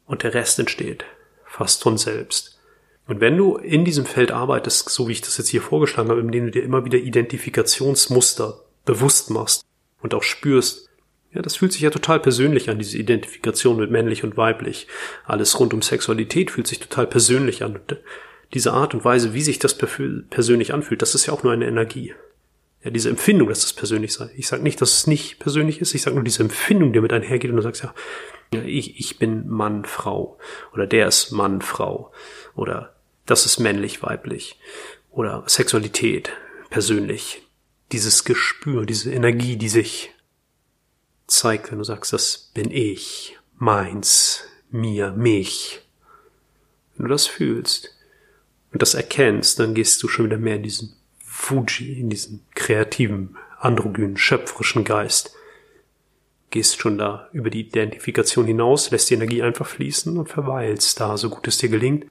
und 0.07 0.23
der 0.23 0.33
Rest 0.33 0.59
entsteht 0.59 1.05
fast 1.45 1.83
von 1.83 1.97
selbst. 1.97 2.59
Und 3.07 3.21
wenn 3.21 3.37
du 3.37 3.55
in 3.55 3.85
diesem 3.85 4.05
Feld 4.05 4.31
arbeitest, 4.31 4.89
so 4.89 5.07
wie 5.07 5.13
ich 5.13 5.21
das 5.21 5.37
jetzt 5.37 5.49
hier 5.49 5.61
vorgeschlagen 5.61 6.09
habe, 6.09 6.19
indem 6.19 6.47
du 6.47 6.51
dir 6.51 6.63
immer 6.63 6.83
wieder 6.83 6.97
Identifikationsmuster 6.97 8.59
bewusst 8.83 9.29
machst 9.29 9.65
und 10.01 10.13
auch 10.13 10.23
spürst, 10.23 10.89
ja, 11.33 11.41
das 11.41 11.55
fühlt 11.55 11.71
sich 11.71 11.81
ja 11.81 11.89
total 11.89 12.19
persönlich 12.19 12.69
an, 12.69 12.79
diese 12.79 12.97
Identifikation 12.97 13.77
mit 13.77 13.89
männlich 13.89 14.23
und 14.23 14.35
weiblich. 14.35 14.87
Alles 15.25 15.59
rund 15.59 15.73
um 15.73 15.81
Sexualität 15.81 16.51
fühlt 16.51 16.67
sich 16.67 16.79
total 16.79 17.07
persönlich 17.07 17.63
an. 17.63 17.77
Und 17.77 17.97
diese 18.53 18.73
Art 18.73 18.93
und 18.93 19.05
Weise, 19.05 19.33
wie 19.33 19.41
sich 19.41 19.57
das 19.57 19.77
persönlich 19.77 20.73
anfühlt, 20.73 21.01
das 21.01 21.15
ist 21.15 21.25
ja 21.25 21.33
auch 21.33 21.43
nur 21.43 21.53
eine 21.53 21.67
Energie. 21.67 22.13
Ja, 22.83 22.89
diese 22.89 23.09
Empfindung, 23.09 23.47
dass 23.47 23.63
es 23.63 23.73
persönlich 23.73 24.13
sei. 24.13 24.29
Ich 24.35 24.47
sage 24.47 24.63
nicht, 24.63 24.81
dass 24.81 24.93
es 24.93 25.07
nicht 25.07 25.39
persönlich 25.39 25.79
ist, 25.79 25.93
ich 25.93 26.01
sage 26.01 26.15
nur 26.15 26.25
diese 26.25 26.43
Empfindung, 26.43 26.91
die 26.91 26.99
mit 26.99 27.13
einhergeht 27.13 27.51
und 27.51 27.57
du 27.57 27.61
sagst, 27.61 27.83
ja, 27.83 27.93
ich, 28.65 28.99
ich 28.99 29.19
bin 29.19 29.47
Mann, 29.47 29.85
Frau. 29.85 30.37
Oder 30.73 30.87
der 30.87 31.07
ist 31.07 31.31
Mann, 31.31 31.61
Frau. 31.61 32.11
Oder 32.55 32.93
das 33.25 33.45
ist 33.45 33.59
männlich, 33.59 34.03
weiblich. 34.03 34.59
Oder 35.11 35.43
Sexualität, 35.47 36.31
persönlich. 36.69 37.43
Dieses 37.91 38.23
Gespür, 38.23 38.85
diese 38.85 39.11
Energie, 39.11 39.57
die 39.57 39.69
sich 39.69 40.13
zeigt, 41.27 41.71
wenn 41.71 41.77
du 41.77 41.83
sagst, 41.83 42.13
das 42.13 42.51
bin 42.53 42.71
ich, 42.71 43.37
meins, 43.57 44.43
mir, 44.69 45.11
mich. 45.11 45.81
Wenn 46.95 47.07
du 47.07 47.11
das 47.11 47.27
fühlst 47.27 47.95
und 48.71 48.81
das 48.81 48.93
erkennst, 48.93 49.59
dann 49.59 49.73
gehst 49.73 50.01
du 50.03 50.07
schon 50.07 50.25
wieder 50.25 50.37
mehr 50.37 50.55
in 50.55 50.63
diesen 50.63 50.95
Fuji, 51.19 51.99
in 51.99 52.09
diesen 52.09 52.45
kreativen, 52.55 53.37
androgynen, 53.59 54.17
schöpferischen 54.17 54.83
Geist 54.83 55.35
gehst 56.51 56.79
schon 56.79 56.97
da 56.97 57.29
über 57.31 57.49
die 57.49 57.61
Identifikation 57.61 58.45
hinaus, 58.45 58.91
lässt 58.91 59.09
die 59.09 59.15
Energie 59.15 59.41
einfach 59.41 59.65
fließen 59.65 60.17
und 60.17 60.29
verweilst 60.29 60.99
da, 60.99 61.17
so 61.17 61.29
gut 61.29 61.47
es 61.47 61.57
dir 61.57 61.69
gelingt. 61.69 62.05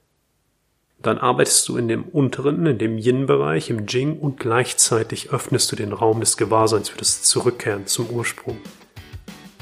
Dann 1.01 1.17
arbeitest 1.17 1.67
du 1.67 1.77
in 1.77 1.87
dem 1.87 2.03
unteren, 2.03 2.65
in 2.67 2.77
dem 2.77 2.97
Yin-Bereich, 2.97 3.71
im 3.71 3.87
Jing 3.87 4.19
und 4.19 4.39
gleichzeitig 4.39 5.31
öffnest 5.31 5.71
du 5.71 5.75
den 5.75 5.93
Raum 5.93 6.19
des 6.19 6.37
Gewahrseins 6.37 6.89
für 6.89 6.97
das 6.99 7.23
Zurückkehren 7.23 7.87
zum 7.87 8.09
Ursprung, 8.09 8.57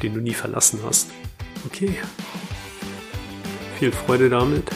den 0.04 0.14
du 0.16 0.20
nie 0.20 0.34
verlassen 0.34 0.80
hast. 0.84 1.10
Okay. 1.66 1.96
Viel 3.78 3.92
Freude 3.94 4.30
damit. 4.30 4.70